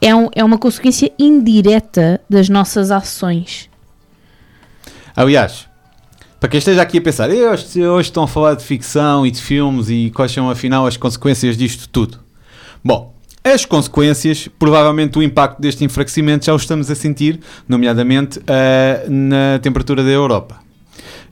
é, 0.00 0.14
um- 0.14 0.28
é 0.34 0.44
uma 0.44 0.56
consequência 0.56 1.10
indireta 1.18 2.20
das 2.30 2.48
nossas 2.48 2.92
ações. 2.92 3.68
Aliás, 5.16 5.66
para 6.40 6.48
quem 6.48 6.58
esteja 6.58 6.82
aqui 6.82 6.98
a 6.98 7.00
pensar, 7.00 7.30
"Eh, 7.30 7.48
hoje, 7.50 7.84
hoje 7.86 8.08
estão 8.08 8.22
a 8.22 8.28
falar 8.28 8.54
de 8.54 8.64
ficção 8.64 9.26
e 9.26 9.30
de 9.30 9.40
filmes 9.40 9.88
e 9.90 10.10
quais 10.14 10.30
são 10.32 10.48
afinal 10.50 10.86
as 10.86 10.96
consequências 10.96 11.56
disto 11.56 11.88
tudo. 11.88 12.18
Bom, 12.84 13.12
as 13.42 13.64
consequências, 13.64 14.48
provavelmente 14.58 15.18
o 15.18 15.22
impacto 15.22 15.60
deste 15.60 15.84
enfraquecimento 15.84 16.46
já 16.46 16.52
o 16.52 16.56
estamos 16.56 16.90
a 16.90 16.94
sentir, 16.94 17.40
nomeadamente 17.68 18.40
ah, 18.46 19.04
na 19.08 19.58
temperatura 19.60 20.02
da 20.04 20.10
Europa. 20.10 20.56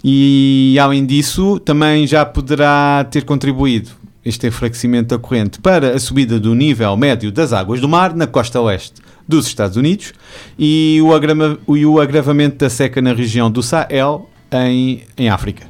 E 0.02 0.76
além 0.80 1.04
disso, 1.04 1.58
também 1.60 2.06
já 2.06 2.24
poderá 2.24 3.06
ter 3.10 3.24
contribuído 3.24 3.90
este 4.24 4.46
enfraquecimento 4.46 5.16
da 5.16 5.18
corrente 5.22 5.60
para 5.60 5.94
a 5.94 5.98
subida 6.00 6.38
do 6.40 6.54
nível 6.54 6.96
médio 6.96 7.30
das 7.30 7.52
águas 7.52 7.80
do 7.80 7.88
mar 7.88 8.14
na 8.14 8.26
costa 8.26 8.60
oeste 8.60 9.00
dos 9.26 9.46
Estados 9.46 9.76
Unidos 9.76 10.12
e 10.58 11.00
o, 11.02 11.14
agrama- 11.14 11.58
e 11.68 11.86
o 11.86 12.00
agravamento 12.00 12.56
da 12.56 12.68
seca 12.70 13.00
na 13.00 13.12
região 13.12 13.50
do 13.50 13.62
Sahel 13.62 14.28
em, 14.52 15.02
em 15.16 15.28
África. 15.28 15.66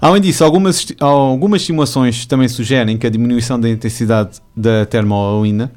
Além 0.00 0.22
disso, 0.22 0.44
algumas, 0.44 0.86
algumas 1.00 1.62
simulações 1.62 2.24
também 2.24 2.48
sugerem 2.48 2.96
que 2.96 3.06
a 3.06 3.10
diminuição 3.10 3.58
da 3.58 3.68
intensidade 3.68 4.40
da 4.56 4.86
termoalina 4.86 5.72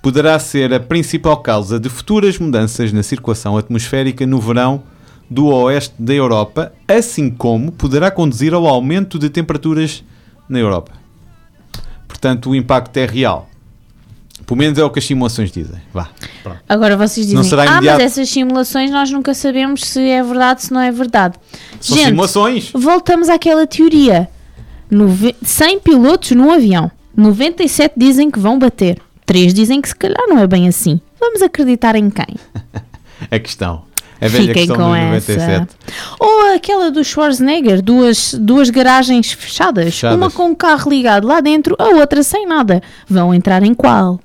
poderá 0.00 0.38
ser 0.38 0.72
a 0.72 0.80
principal 0.80 1.36
causa 1.38 1.78
de 1.78 1.88
futuras 1.88 2.38
mudanças 2.38 2.92
na 2.92 3.02
circulação 3.02 3.56
atmosférica 3.56 4.26
no 4.26 4.40
verão 4.40 4.82
do 5.28 5.46
oeste 5.48 5.94
da 5.98 6.14
Europa, 6.14 6.72
assim 6.86 7.28
como 7.28 7.72
poderá 7.72 8.10
conduzir 8.10 8.54
ao 8.54 8.66
aumento 8.66 9.18
de 9.18 9.28
temperaturas 9.28 10.04
na 10.48 10.58
Europa. 10.58 10.92
Portanto, 12.06 12.50
o 12.50 12.54
impacto 12.54 12.96
é 12.96 13.04
real. 13.04 13.48
Pelo 14.46 14.58
menos 14.58 14.78
é 14.78 14.84
o 14.84 14.90
que 14.90 15.00
as 15.00 15.04
simulações 15.04 15.50
dizem. 15.50 15.80
Vá. 15.92 16.08
Pronto. 16.42 16.58
Agora 16.68 16.96
vocês 16.96 17.32
Não 17.32 17.42
dizem, 17.42 17.58
ah, 17.58 17.64
imediato." 17.64 17.84
mas 17.98 18.12
essas 18.12 18.28
simulações 18.28 18.90
nós 18.92 19.10
nunca 19.10 19.34
sabemos 19.34 19.84
se 19.84 20.00
é 20.08 20.22
verdade, 20.22 20.62
se 20.62 20.72
não 20.72 20.80
é 20.80 20.92
verdade. 20.92 21.36
São 21.80 21.96
Gente, 21.96 22.06
simulações. 22.10 22.70
voltamos 22.72 23.28
àquela 23.28 23.66
teoria. 23.66 24.28
Nove- 24.88 25.34
100 25.42 25.80
pilotos 25.80 26.30
num 26.30 26.52
avião, 26.52 26.88
97 27.16 27.94
dizem 27.96 28.30
que 28.30 28.38
vão 28.38 28.56
bater, 28.56 28.98
3 29.24 29.52
dizem 29.52 29.80
que 29.80 29.88
se 29.88 29.96
calhar 29.96 30.28
não 30.28 30.38
é 30.38 30.46
bem 30.46 30.68
assim. 30.68 31.00
Vamos 31.18 31.42
acreditar 31.42 31.96
em 31.96 32.08
quem? 32.08 32.36
A 33.28 33.38
questão. 33.40 33.82
A 34.20 34.28
velha 34.28 34.46
Fiquem 34.46 34.66
questão 34.66 34.76
com 34.76 34.90
dos 34.90 34.96
essa. 35.28 35.32
97. 35.32 35.76
Ou 36.20 36.54
aquela 36.54 36.90
do 36.90 37.02
Schwarzenegger, 37.04 37.82
duas, 37.82 38.32
duas 38.34 38.70
garagens 38.70 39.32
fechadas, 39.32 39.84
Fechadas. 39.86 40.16
uma 40.16 40.30
com 40.30 40.44
um 40.46 40.54
carro 40.54 40.88
ligado 40.88 41.26
lá 41.26 41.40
dentro, 41.40 41.74
a 41.78 41.88
outra 41.96 42.22
sem 42.22 42.46
nada. 42.46 42.80
Vão 43.08 43.34
entrar 43.34 43.62
em 43.62 43.74
qual? 43.74 44.18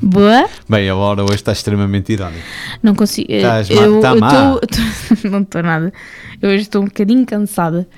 Boa? 0.00 0.46
Bem, 0.68 0.88
a 0.88 0.94
Laura 0.94 1.22
hoje 1.24 1.34
está 1.36 1.52
extremamente 1.52 2.12
irónica. 2.12 2.42
Não 2.82 2.94
consigo. 2.94 3.30
eh, 3.32 3.36
Estás 3.38 3.70
eu, 3.70 4.00
tá 4.00 4.12
eu 4.14 4.20
má. 4.20 4.30
tô- 4.30 4.60
tô- 4.66 5.28
não 5.30 5.40
estou 5.40 5.62
nada. 5.62 5.92
Eu 6.40 6.50
hoje 6.50 6.62
estou 6.62 6.82
um 6.82 6.86
bocadinho 6.86 7.24
cansada. 7.26 7.88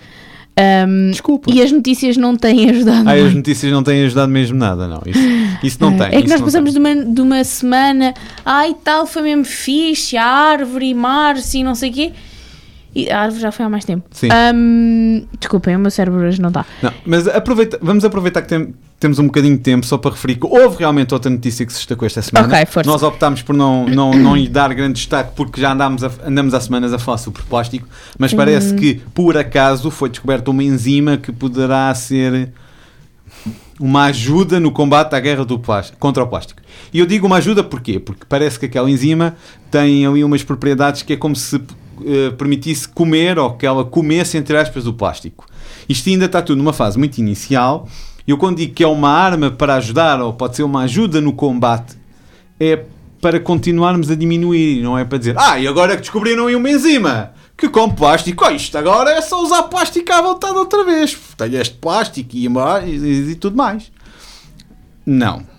Ahm, 0.57 1.11
Desculpa. 1.11 1.51
E 1.53 1.61
as 1.61 1.73
notícias 1.73 2.17
não 2.17 2.37
têm 2.37 2.71
ajudado. 2.71 3.09
Ah, 3.09 3.15
as 3.15 3.35
notícias 3.35 3.73
não 3.73 3.83
têm 3.83 4.05
ajudado 4.05 4.31
mesmo 4.31 4.57
nada, 4.57 4.87
não. 4.87 5.03
Isso, 5.05 5.19
isso 5.65 5.79
não 5.81 5.97
tem. 5.97 6.07
É 6.17 6.23
que 6.23 6.29
nós 6.29 6.41
passamos 6.41 6.73
de 6.73 6.79
uma, 6.79 6.95
de 6.95 7.21
uma 7.21 7.43
semana, 7.43 8.15
ai 8.45 8.77
tal, 8.85 9.05
foi 9.07 9.23
mesmo 9.23 9.45
fixe, 9.45 10.17
a 10.17 10.25
árvore 10.25 10.91
e 10.91 10.95
mar, 10.95 11.35
assim, 11.35 11.65
não 11.65 11.75
sei 11.75 11.91
o 11.91 11.93
quê. 11.93 12.13
E 12.95 13.11
a 13.11 13.23
árvore 13.23 13.41
já 13.43 13.51
foi 13.51 13.65
há 13.67 13.69
mais 13.69 13.85
tempo. 13.85 14.07
Sim. 14.13 14.29
Ahm, 14.31 15.25
desculpem, 15.41 15.75
o 15.75 15.79
meu 15.81 15.91
cérebro 15.91 16.21
hoje 16.21 16.41
não 16.41 16.49
está. 16.49 16.65
Não, 16.83 16.93
mas 17.05 17.27
aproveita, 17.27 17.79
vamos 17.83 18.05
aproveitar 18.05 18.41
que 18.43 18.49
tem- 18.49 18.73
temos 19.01 19.19
um 19.19 19.27
bocadinho 19.27 19.57
de 19.57 19.63
tempo 19.63 19.85
só 19.85 19.99
para 19.99 20.13
referir 20.13 20.37
que 20.37 20.47
houve 20.47 20.79
realmente 20.79 21.13
outra 21.13 21.29
notícia 21.31 21.67
que 21.67 21.73
se 21.73 21.79
destacou 21.81 22.07
esta 22.07 22.23
semana. 22.23 22.47
Ok, 22.47 22.67
força. 22.67 22.89
Nós 22.89 23.03
optámos 23.03 23.43
por 23.43 23.55
não, 23.55 23.85
não, 23.87 24.13
não 24.17 24.37
lhe 24.37 24.49
dar 24.49 24.73
grande 24.73 24.95
destaque 24.95 25.33
porque 25.35 25.61
já 25.61 25.73
andámos 25.73 26.05
a- 26.05 26.11
andamos 26.25 26.55
há 26.55 26.61
semanas 26.61 26.93
a 26.93 26.99
falar 26.99 27.19
sobre 27.19 27.43
plástico, 27.43 27.87
mas 28.19 28.33
parece 28.33 28.75
que 28.75 28.95
por 29.13 29.37
acaso 29.37 29.91
foi 29.91 30.09
descoberta 30.09 30.51
uma 30.51 30.63
enzima 30.63 31.17
que 31.17 31.33
poderá 31.33 31.93
ser 31.95 32.51
uma 33.81 34.05
ajuda 34.05 34.61
no 34.61 34.71
combate 34.71 35.15
à 35.15 35.21
guerra 35.21 35.45
do 35.45 35.59
plástico, 35.59 35.99
contra 35.99 36.23
o 36.23 36.27
plástico. 36.29 36.61
E 36.93 36.99
eu 37.01 37.07
digo 37.07 37.27
uma 37.27 37.37
ajuda 37.39 37.65
porquê? 37.65 37.99
Porque 37.99 38.23
parece 38.29 38.59
que 38.59 38.67
aquela 38.67 38.89
enzima 38.89 39.35
tem 39.71 40.07
ali 40.07 40.23
umas 40.23 40.45
propriedades 40.45 41.03
que 41.03 41.13
é 41.13 41.17
como 41.17 41.35
se 41.35 41.61
eh, 42.05 42.31
permitisse 42.31 42.89
comer 42.89 43.39
ou 43.39 43.53
que 43.53 43.67
ela 43.67 43.85
comesse, 43.85 44.37
entre 44.37 44.57
aspas, 44.57 44.87
o 44.87 44.93
plástico. 44.93 45.47
Isto 45.89 46.09
ainda 46.11 46.27
está 46.27 46.41
tudo 46.43 46.59
numa 46.59 46.73
fase 46.73 46.99
muito 46.99 47.19
inicial. 47.19 47.89
Eu 48.27 48.39
quando 48.39 48.57
digo 48.57 48.75
que 48.75 48.83
é 48.83 48.87
uma 48.87 49.11
arma 49.11 49.51
para 49.51 49.75
ajudar 49.75 50.21
ou 50.21 50.33
pode 50.33 50.57
ser 50.57 50.63
uma 50.63 50.83
ajuda 50.83 51.21
no 51.21 51.33
combate, 51.33 51.97
é 52.59 52.85
para 53.21 53.41
continuarmos 53.41 54.11
a 54.11 54.15
diminuir, 54.15 54.83
não 54.83 54.99
é 54.99 55.05
para 55.05 55.19
dizer, 55.19 55.35
ah, 55.39 55.59
e 55.59 55.67
agora 55.67 55.95
que 55.95 56.03
descobriram 56.03 56.47
aí 56.47 56.55
uma 56.55 56.71
enzima 56.71 57.33
que 57.57 57.69
com 57.69 57.89
plástico, 57.89 58.45
oh, 58.45 58.51
isto 58.51 58.77
agora 58.77 59.11
é 59.13 59.21
só 59.21 59.43
usar 59.43 59.65
plástico 59.65 60.13
à 60.13 60.21
vontade 60.21 60.57
outra 60.57 60.85
vez. 60.85 61.17
Tenho 61.37 61.61
este 61.61 61.75
plástico 61.77 62.31
e, 62.35 62.47
e, 62.47 63.31
e 63.31 63.35
tudo 63.37 63.57
mais. 63.57 63.91
Não. 65.07 65.54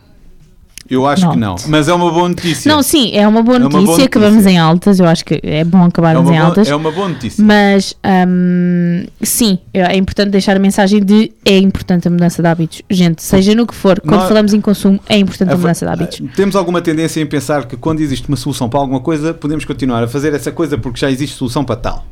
Eu 0.87 1.07
acho 1.07 1.27
que 1.31 1.35
não. 1.37 1.55
Mas 1.67 1.87
é 1.87 1.93
uma 1.93 2.11
boa 2.11 2.29
notícia. 2.29 2.71
Não, 2.71 2.83
sim, 2.83 3.11
é 3.15 3.27
uma 3.27 3.41
boa 3.41 3.57
É 3.57 3.59
uma 3.61 3.69
notícia. 3.69 3.85
boa 3.87 4.03
Acabamos 4.05 4.35
notícia. 4.35 4.55
em 4.55 4.57
altas. 4.59 4.99
Eu 4.99 5.05
acho 5.07 5.25
que 5.25 5.39
é 5.41 5.63
bom 5.63 5.83
é, 5.83 5.87
acabarmos 5.87 6.21
uma 6.23 6.31
em 6.31 6.37
boa, 6.37 6.47
altas. 6.47 6.67
é 6.67 6.75
uma 6.75 6.91
boa 6.91 7.09
notícia. 7.09 7.43
Mas 7.43 7.95
hum, 8.27 9.05
sim, 9.21 9.57
é 9.73 9.97
importante 9.97 10.29
deixar 10.29 10.55
a 10.55 10.59
mensagem 10.59 11.03
de 11.03 11.31
é 11.43 11.57
importante 11.57 12.07
a 12.07 12.11
mudança 12.11 12.41
de 12.41 12.47
hábitos. 12.47 12.81
Gente, 12.89 13.23
seja 13.23 13.55
no 13.55 13.65
que 13.65 13.73
for, 13.73 13.99
quando 13.99 14.19
Nós- 14.19 14.27
falamos 14.27 14.53
em 14.53 14.61
consumo, 14.61 14.99
é 15.09 15.17
importante 15.17 15.49
a 15.49 15.51
fa- 15.53 15.57
mudança 15.57 15.85
de 15.87 15.91
hábitos. 15.91 16.21
ah, 16.23 16.31
Temos 16.35 16.55
alguma 16.55 16.81
tendência 16.81 17.19
em 17.19 17.25
pensar 17.25 17.65
que 17.65 17.75
quando 17.75 18.01
existe 18.01 18.27
uma 18.27 18.37
solução 18.37 18.69
para 18.69 18.79
alguma 18.79 18.99
coisa, 18.99 19.33
podemos 19.33 19.65
continuar 19.65 20.03
a 20.03 20.07
fazer 20.07 20.33
essa 20.33 20.51
coisa 20.51 20.77
porque 20.77 20.99
já 20.99 21.09
existe 21.09 21.35
solução 21.35 21.65
para 21.65 21.77
tal. 21.77 22.05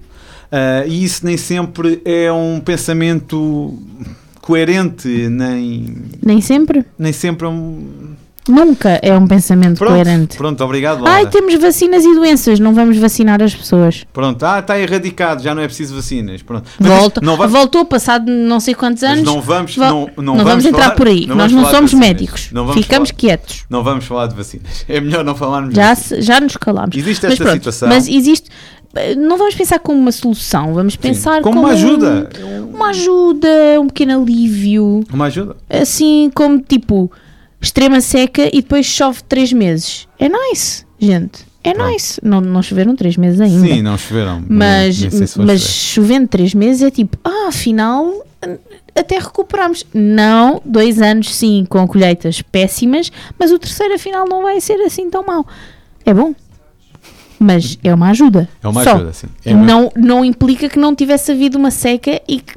Ah, 0.52 0.84
e 0.88 1.04
isso 1.04 1.24
nem 1.26 1.38
sempre 1.38 2.02
é 2.04 2.32
um 2.32 2.60
pensamento 2.60 3.78
coerente, 4.42 5.08
nem, 5.30 5.96
Nem 6.26 6.42
sempre, 6.42 6.84
nem 6.98 7.14
sempre 7.14 7.46
é 7.46 7.50
um. 7.50 8.14
Nunca 8.48 9.00
é 9.02 9.16
um 9.18 9.26
pensamento 9.28 9.78
Pronto, 9.78 9.94
coerente. 9.94 10.38
pronto 10.38 10.64
obrigado, 10.64 10.98
Laura. 11.04 11.12
Ai, 11.14 11.30
temos 11.30 11.54
vacinas 11.56 12.04
e 12.04 12.14
doenças, 12.14 12.60
não 12.60 12.74
vamos 12.74 12.98
vacinar 12.98 13.42
as 13.42 13.54
pessoas. 13.56 14.06
Pronto, 14.12 14.44
ah, 14.46 14.60
está 14.60 14.80
erradicado, 14.80 15.42
já 15.42 15.54
não 15.56 15.62
é 15.62 15.66
preciso 15.66 15.96
vacinas. 15.96 16.42
Pronto. 16.42 16.70
Mas 16.80 16.90
Volta, 16.90 17.22
não 17.22 17.38
vai- 17.38 17.48
Voltou 17.48 17.86
passado 17.86 18.30
não 18.30 18.60
sei 18.60 18.74
quantos 18.74 19.02
mas 19.04 19.12
anos. 19.12 19.24
não 19.26 19.42
vamos, 19.42 19.76
Vo- 19.76 19.82
não, 19.84 20.10
não, 20.18 20.36
não 20.38 20.44
vamos 20.44 20.66
entrar 20.66 20.84
falar- 20.84 20.96
por 20.96 21.08
aí. 21.08 21.26
não 21.28 21.36
Nós 21.36 21.52
vamos 21.52 21.68
não 21.70 21.76
somos 21.76 21.94
médicos. 21.94 22.50
Não 22.52 22.66
vamos 22.66 22.82
Ficamos 22.82 23.10
falar- 23.10 23.20
quietos. 23.20 23.66
Não 23.70 23.84
vamos 23.84 24.06
falar 24.06 24.28
de 24.28 24.36
vacinas. 24.36 24.86
É 24.94 25.00
melhor 25.00 25.24
não 25.24 25.36
falarmos 25.36 25.74
Já, 25.74 25.94
disso. 25.94 26.22
já 26.22 26.40
nos 26.40 26.56
calámos. 26.58 26.96
Existe 26.96 27.24
mas 27.24 27.32
esta 27.34 27.44
pronto, 27.44 27.58
situação. 27.58 27.88
Mas 27.90 28.08
existe. 28.08 28.50
Não 29.18 29.38
vamos 29.40 29.56
pensar 29.56 29.80
como 29.80 29.98
uma 30.00 30.12
solução, 30.12 30.74
vamos 30.76 30.96
pensar 30.96 31.42
como 31.42 31.56
como, 31.56 31.66
uma 31.68 31.74
ajuda. 31.74 32.30
um- 32.44 32.76
uma 32.76 32.90
ajuda, 32.90 33.48
um 33.82 33.88
pequeno 33.88 34.22
alívio. 34.22 35.04
Uma 35.12 35.26
ajuda. 35.26 35.56
Assim 35.68 36.30
como 36.36 36.60
tipo 36.60 37.12
extrema 37.64 38.02
seca 38.02 38.48
e 38.54 38.62
depois 38.62 38.86
chove 38.86 39.24
três 39.24 39.54
meses. 39.54 40.08
É 40.20 40.28
nice, 40.30 40.86
gente. 41.00 41.46
É 41.64 41.74
Pronto. 41.74 41.92
nice. 41.92 42.20
Não, 42.22 42.42
não 42.42 42.62
choveram 42.62 42.96
três 42.96 43.16
meses 43.16 43.40
ainda. 43.40 43.66
Sim, 43.68 43.82
não 43.82 43.98
choveram. 43.98 44.44
Mas, 44.50 44.98
se 44.98 45.40
mas 45.40 45.62
chovendo 45.62 46.28
três 46.28 46.54
meses 46.54 46.82
é 46.82 46.92
tipo, 46.92 47.18
ah, 47.24 47.48
afinal 47.48 48.24
até 48.96 49.18
recuperamos. 49.18 49.86
Não, 49.94 50.62
dois 50.64 51.02
anos 51.02 51.34
sim, 51.34 51.66
com 51.68 51.88
colheitas 51.88 52.42
péssimas, 52.42 53.12
mas 53.40 53.52
o 53.52 53.58
terceiro 53.58 53.96
afinal 53.96 54.28
não 54.28 54.44
vai 54.44 54.60
ser 54.60 54.76
assim 54.82 55.10
tão 55.10 55.26
mau. 55.26 55.48
É 56.06 56.14
bom, 56.14 56.36
mas 57.40 57.78
é 57.84 57.94
uma 57.94 58.10
ajuda. 58.10 58.48
É 58.62 58.68
uma 58.68 58.84
Só. 58.84 58.96
ajuda, 58.96 59.14
sim. 59.14 59.28
É 59.46 59.54
não, 59.54 59.92
não 59.96 60.24
implica 60.24 60.70
que 60.70 60.78
não 60.78 60.94
tivesse 60.94 61.32
havido 61.32 61.58
uma 61.58 61.72
seca 61.72 62.22
e 62.28 62.40
que 62.40 62.56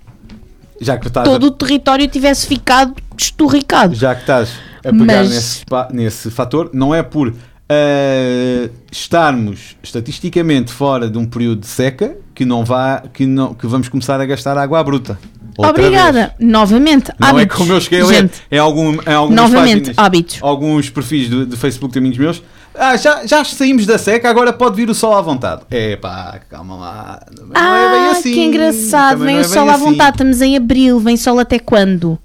Já 0.80 0.98
que 0.98 1.08
todo 1.08 1.46
a 1.46 1.48
o 1.48 1.50
território 1.52 2.06
tivesse 2.08 2.46
ficado 2.46 2.94
esturricado. 3.16 3.94
já 3.94 4.14
que 4.14 4.22
estás 4.22 4.50
a 4.88 4.92
pegar 4.92 5.24
Mas- 5.24 5.28
nesse, 5.30 5.64
nesse 5.92 6.30
fator, 6.30 6.70
não 6.72 6.94
é 6.94 7.02
por 7.02 7.32
ah, 7.68 8.68
estarmos 8.90 9.76
estatisticamente 9.82 10.72
fora 10.72 11.08
de 11.10 11.18
um 11.18 11.26
período 11.26 11.60
de 11.60 11.66
seca 11.66 12.16
que 12.34 12.44
não 12.44 12.64
vá 12.64 13.02
que 13.12 13.26
não 13.26 13.54
que 13.54 13.66
vamos 13.66 13.88
começar 13.88 14.20
a 14.20 14.24
gastar 14.26 14.56
água 14.56 14.78
à 14.78 14.84
bruta. 14.84 15.18
Outra 15.58 15.70
Obrigada. 15.86 16.34
vez. 16.38 16.50
Novamente, 16.50 17.10
Não 17.18 17.28
é 17.28 17.30
hábitos. 17.30 17.56
como 17.56 17.72
eu 17.72 17.80
cheguei 17.80 18.02
a 18.02 18.06
ler. 18.06 18.30
É 18.50 18.58
algum, 18.58 18.98
é 19.06 19.14
algumas 19.14 19.50
novamente, 19.50 19.78
páginas, 19.86 19.98
hábitos. 19.98 20.38
alguns 20.42 20.90
perfis 20.90 21.30
do, 21.30 21.46
do 21.46 21.56
Facebook 21.56 21.92
de 21.94 21.98
amigos 21.98 22.18
meus. 22.18 22.42
Ah, 22.78 22.94
já, 22.98 23.24
já 23.26 23.42
saímos 23.42 23.86
da 23.86 23.96
seca, 23.96 24.28
agora 24.28 24.52
pode 24.52 24.76
vir 24.76 24.90
o 24.90 24.94
sol 24.94 25.14
à 25.16 25.22
vontade. 25.22 25.62
É 25.70 25.96
pá, 25.96 26.38
calma 26.50 26.76
lá. 26.76 27.20
Não 27.34 27.44
é 27.44 27.90
bem 27.90 28.00
Ah, 28.08 28.10
assim. 28.12 28.34
que 28.34 28.44
engraçado. 28.44 29.18
Também 29.20 29.36
Vem 29.36 29.36
não 29.36 29.42
o 29.42 29.44
é 29.46 29.48
sol 29.48 29.70
à 29.70 29.74
assim. 29.74 29.84
vontade. 29.84 30.10
Estamos 30.10 30.42
em 30.42 30.56
abril. 30.58 31.00
Vem 31.00 31.16
sol 31.16 31.38
até 31.38 31.58
quando? 31.58 32.18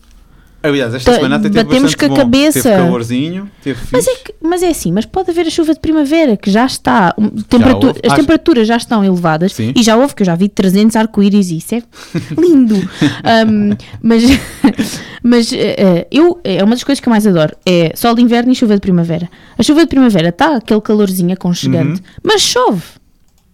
Aliás, 0.64 0.94
esta 0.94 1.10
Tá- 1.12 1.18
semana 1.18 1.38
até 1.38 1.50
teve 1.50 1.64
batemos 1.64 1.96
com 1.96 2.06
a 2.06 2.10
bom. 2.10 2.16
cabeça. 2.16 2.62
Teve 2.62 2.76
calorzinho, 2.84 3.50
teve 3.64 3.80
Mas 3.92 4.08
é, 4.08 4.16
que- 4.16 4.36
mas 4.42 4.62
é 4.62 4.70
assim, 4.70 4.92
mas 4.92 5.06
pode 5.06 5.32
haver 5.32 5.48
a 5.48 5.50
chuva 5.50 5.74
de 5.74 5.80
primavera, 5.80 6.38
que 6.38 6.52
já 6.52 6.66
está. 6.66 7.14
um, 7.18 7.30
temperatura- 7.30 7.88
houve. 7.94 8.02
as 8.06 8.12
Acho- 8.14 8.22
temperaturas 8.22 8.68
já 8.68 8.78
estão 8.78 9.04
elevadas 9.04 9.54
Sim. 9.54 9.74
e 9.76 9.82
já 9.82 9.98
houve, 9.98 10.14
que 10.14 10.22
eu 10.22 10.26
já 10.26 10.36
vi 10.36 10.48
300 10.50 10.96
arco-íris 10.96 11.50
e 11.50 11.58
isso 11.58 11.74
é 11.76 11.82
lindo. 12.40 12.76
Um, 12.76 13.76
mas 14.04 14.24
mas 15.24 15.54
eh, 15.54 15.76
eh, 15.78 16.08
eu, 16.12 16.40
é 16.44 16.64
uma 16.64 16.76
das 16.76 16.84
coisas 16.84 17.00
que 17.02 17.08
eu 17.08 17.12
mais 17.12 17.26
adoro: 17.26 17.56
é 17.66 17.92
sol 17.96 18.14
de 18.16 18.22
inverno 18.22 18.52
e 18.52 18.56
chuva 18.56 18.76
de 18.76 18.82
primavera. 18.82 19.30
A 19.58 19.64
chuva 19.64 19.82
de 19.82 19.88
primavera 19.88 20.30
está 20.30 20.56
aquele 20.58 20.82
calorzinho 20.82 21.34
aconchegante, 21.34 22.02
Uhum. 22.02 22.08
mas 22.24 22.42
chove. 22.42 22.84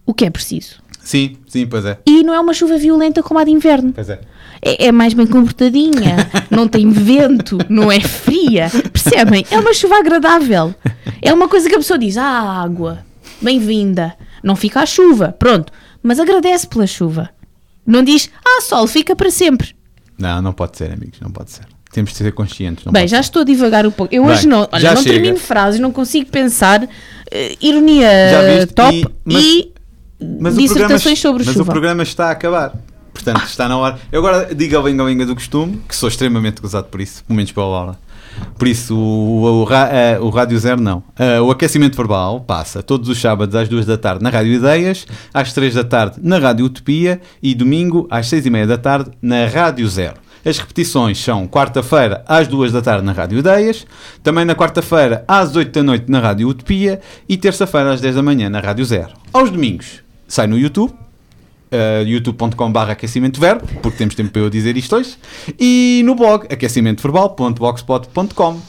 O 0.04 0.14
que 0.14 0.24
é 0.24 0.30
preciso? 0.30 0.76
Sim, 1.02 1.36
sim, 1.46 1.66
pois 1.66 1.84
é. 1.86 1.98
E 2.06 2.22
não 2.22 2.34
é 2.34 2.40
uma 2.40 2.52
chuva 2.52 2.76
violenta 2.76 3.22
como 3.22 3.40
a 3.40 3.44
de 3.44 3.50
inverno. 3.50 3.92
Pois 3.94 4.10
é. 4.10 4.20
É, 4.60 4.86
é 4.86 4.92
mais 4.92 5.14
bem 5.14 5.26
comportadinha, 5.26 6.28
não 6.50 6.66
tem 6.68 6.90
vento, 6.90 7.58
não 7.68 7.90
é 7.90 8.00
fria. 8.00 8.68
Percebem? 8.92 9.44
É 9.50 9.58
uma 9.58 9.72
chuva 9.74 9.98
agradável. 9.98 10.74
É 11.22 11.32
uma 11.32 11.48
coisa 11.48 11.68
que 11.68 11.74
a 11.74 11.78
pessoa 11.78 11.98
diz: 11.98 12.16
Ah, 12.16 12.62
água, 12.62 12.98
bem-vinda. 13.40 14.14
Não 14.42 14.56
fica 14.56 14.80
a 14.80 14.86
chuva, 14.86 15.34
pronto. 15.38 15.72
Mas 16.02 16.18
agradece 16.20 16.66
pela 16.66 16.86
chuva. 16.86 17.30
Não 17.86 18.02
diz: 18.02 18.30
Ah, 18.44 18.60
sol, 18.62 18.86
fica 18.86 19.14
para 19.16 19.30
sempre. 19.30 19.74
Não, 20.18 20.42
não 20.42 20.52
pode 20.52 20.76
ser, 20.76 20.92
amigos, 20.92 21.20
não 21.20 21.30
pode 21.30 21.52
ser. 21.52 21.62
Temos 21.92 22.10
de 22.10 22.16
ser 22.18 22.32
conscientes. 22.32 22.84
Bem, 22.92 23.08
já 23.08 23.16
ser. 23.18 23.22
estou 23.22 23.42
a 23.42 23.44
divagar 23.44 23.86
um 23.86 23.90
pouco. 23.90 24.14
Eu 24.14 24.24
Bem, 24.24 24.32
hoje 24.32 24.46
não, 24.46 24.68
olha, 24.70 24.94
não 24.94 25.02
chega. 25.02 25.14
termino 25.14 25.38
frases, 25.38 25.80
não 25.80 25.90
consigo 25.90 26.30
pensar. 26.30 26.86
Eh, 27.30 27.56
ironia 27.60 28.08
viste? 28.58 28.74
top 28.74 28.94
E- 28.98 29.04
mas- 29.24 29.44
e 29.44 29.72
Mas 30.20 30.54
o 30.54 30.56
programa- 30.56 30.56
dissertações 30.56 31.18
sobre 31.18 31.44
mas 31.44 31.54
chuva. 31.54 31.70
o 31.70 31.72
programa 31.72 32.02
está 32.02 32.26
a 32.28 32.30
acabar. 32.32 32.74
Portanto, 33.22 33.44
está 33.46 33.68
na 33.68 33.76
hora. 33.76 33.98
Eu 34.12 34.20
agora 34.24 34.54
digo 34.54 34.78
a 34.78 34.88
linga 34.88 35.26
do 35.26 35.34
costume, 35.34 35.80
que 35.88 35.96
sou 35.96 36.08
extremamente 36.08 36.62
gozado 36.62 36.86
por 36.86 37.00
isso, 37.00 37.24
pelo 37.24 37.36
menos 37.36 37.50
pela 37.50 37.66
Laura. 37.66 37.98
Por 38.56 38.68
isso, 38.68 38.96
o, 38.96 39.42
o, 39.62 39.64
ra- 39.64 39.88
eh, 39.92 40.18
o 40.20 40.28
Rádio 40.30 40.56
Zero 40.56 40.80
não. 40.80 41.02
Eh, 41.18 41.40
o 41.40 41.50
aquecimento 41.50 41.96
verbal 41.96 42.40
passa 42.40 42.80
todos 42.80 43.08
os 43.08 43.20
sábados 43.20 43.56
às 43.56 43.68
2 43.68 43.84
da 43.84 43.98
tarde 43.98 44.22
na 44.22 44.30
Rádio 44.30 44.52
Ideias, 44.52 45.04
às 45.34 45.52
3 45.52 45.74
da 45.74 45.82
tarde 45.82 46.16
na 46.22 46.38
Rádio 46.38 46.64
Utopia 46.66 47.20
e 47.42 47.52
domingo 47.56 48.06
às 48.08 48.28
6 48.28 48.46
e 48.46 48.50
meia 48.50 48.66
da 48.68 48.78
tarde 48.78 49.10
na 49.20 49.46
Rádio 49.46 49.88
Zero. 49.88 50.14
As 50.44 50.56
repetições 50.56 51.18
são 51.18 51.48
quarta-feira 51.48 52.22
às 52.28 52.46
2 52.46 52.70
da 52.70 52.80
tarde 52.80 53.04
na 53.04 53.10
Rádio 53.12 53.38
Ideias, 53.40 53.84
também 54.22 54.44
na 54.44 54.54
quarta-feira 54.54 55.24
às 55.26 55.56
8 55.56 55.72
da 55.72 55.82
noite 55.82 56.04
na 56.08 56.20
Rádio 56.20 56.48
Utopia 56.48 57.00
e 57.28 57.36
terça-feira 57.36 57.92
às 57.92 58.00
10 58.00 58.14
da 58.14 58.22
manhã 58.22 58.48
na 58.48 58.60
Rádio 58.60 58.84
Zero. 58.84 59.10
Aos 59.32 59.50
domingos 59.50 60.00
sai 60.28 60.46
no 60.46 60.56
YouTube, 60.56 60.92
uh, 61.72 62.02
youtube.com.br 62.06 62.78
aquecimento 62.78 63.40
verbo, 63.40 63.66
porque 63.82 63.96
temos 63.98 64.14
tempo 64.14 64.30
para 64.30 64.42
eu 64.42 64.50
dizer 64.50 64.76
isto 64.76 64.94
hoje, 64.96 65.16
e 65.58 66.02
no 66.04 66.14
blog 66.14 66.46
aquecimentoverbal.blogspot.com. 66.52 68.60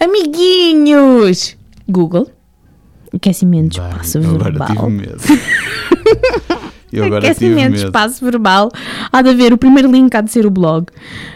Amiguinhos! 0.00 1.56
Google. 1.88 2.30
Aquecimento, 3.14 3.80
espaço 3.80 4.18
eu 4.18 4.30
agora 4.30 4.52
tive 4.52 4.66
verbal. 4.66 4.90
medo. 4.90 5.20
Eu 6.94 7.04
agora 7.06 7.22
tive 7.22 7.32
aquecimento, 7.46 7.72
medo. 7.72 7.86
espaço 7.86 8.24
verbal. 8.24 8.70
Há 9.12 9.20
de 9.20 9.30
haver 9.30 9.52
o 9.52 9.58
primeiro 9.58 9.90
link, 9.90 10.14
há 10.14 10.20
de 10.20 10.30
ser 10.30 10.46
o 10.46 10.50
blog. 10.50 10.86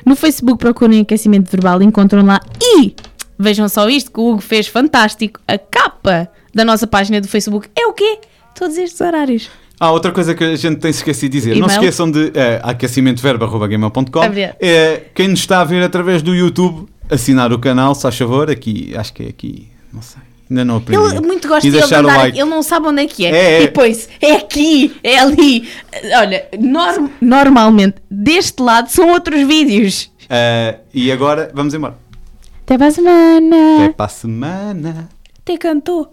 No 0.06 0.14
Facebook 0.14 0.60
procurem 0.60 1.00
aquecimento 1.00 1.50
verbal, 1.50 1.82
encontram 1.82 2.24
lá. 2.24 2.40
E 2.62 2.94
vejam 3.36 3.68
só 3.68 3.88
isto 3.88 4.12
que 4.12 4.20
o 4.20 4.30
Hugo 4.30 4.40
fez 4.40 4.68
fantástico. 4.68 5.40
A 5.48 5.58
capa 5.58 6.28
da 6.54 6.64
nossa 6.64 6.86
página 6.86 7.20
do 7.20 7.26
Facebook 7.26 7.68
é 7.76 7.86
o 7.86 7.92
quê? 7.92 8.20
Todos 8.54 8.78
estes 8.78 9.00
horários. 9.00 9.50
Ah, 9.80 9.90
outra 9.92 10.10
coisa 10.12 10.34
que 10.34 10.42
a 10.44 10.56
gente 10.56 10.76
tem 10.76 10.90
esquecido 10.90 11.30
de 11.32 11.38
dizer. 11.38 11.56
Não 11.56 11.68
se 11.68 11.76
E-mail. 11.76 11.88
esqueçam 11.90 12.10
de 12.10 12.18
uh, 12.26 12.32
aquecimentoverbo.gmail.com 12.62 14.20
Obrigada. 14.20 14.56
é, 14.60 15.02
Quem 15.14 15.28
nos 15.28 15.40
está 15.40 15.60
a 15.60 15.64
ver 15.64 15.82
através 15.82 16.20
do 16.22 16.34
YouTube, 16.34 16.88
assinar 17.10 17.52
o 17.52 17.58
canal, 17.58 17.94
se 17.94 18.02
faz 18.02 18.16
favor, 18.18 18.50
aqui, 18.50 18.92
acho 18.96 19.12
que 19.12 19.22
é 19.24 19.28
aqui, 19.28 19.68
não 19.92 20.02
sei, 20.02 20.20
ainda 20.50 20.64
não 20.64 20.76
aprendi. 20.78 21.02
Ele 21.16 21.20
muito 21.20 21.46
gosta 21.46 21.62
de 21.62 21.70
deixar 21.70 22.04
o 22.04 22.08
like. 22.08 22.38
ele 22.38 22.50
não 22.50 22.62
sabe 22.62 22.88
onde 22.88 23.02
é 23.02 23.06
que 23.06 23.24
é. 23.24 23.30
É, 23.30 23.36
é. 23.36 23.62
E 23.62 23.66
depois, 23.66 24.08
é 24.20 24.32
aqui, 24.32 24.96
é 25.04 25.18
ali. 25.18 25.68
Olha, 26.18 26.46
norm- 26.58 27.08
normalmente, 27.20 27.96
deste 28.10 28.60
lado 28.62 28.88
são 28.90 29.08
outros 29.10 29.46
vídeos. 29.46 30.10
Uh, 30.24 30.78
e 30.92 31.10
agora, 31.12 31.50
vamos 31.54 31.72
embora. 31.72 31.96
Até 32.64 32.76
para 32.76 32.88
a 32.88 32.90
semana. 32.90 33.84
Até 33.84 33.92
para 33.92 34.06
a 34.06 34.08
semana. 34.08 35.08
Até 35.42 35.56
cantou. 35.56 36.10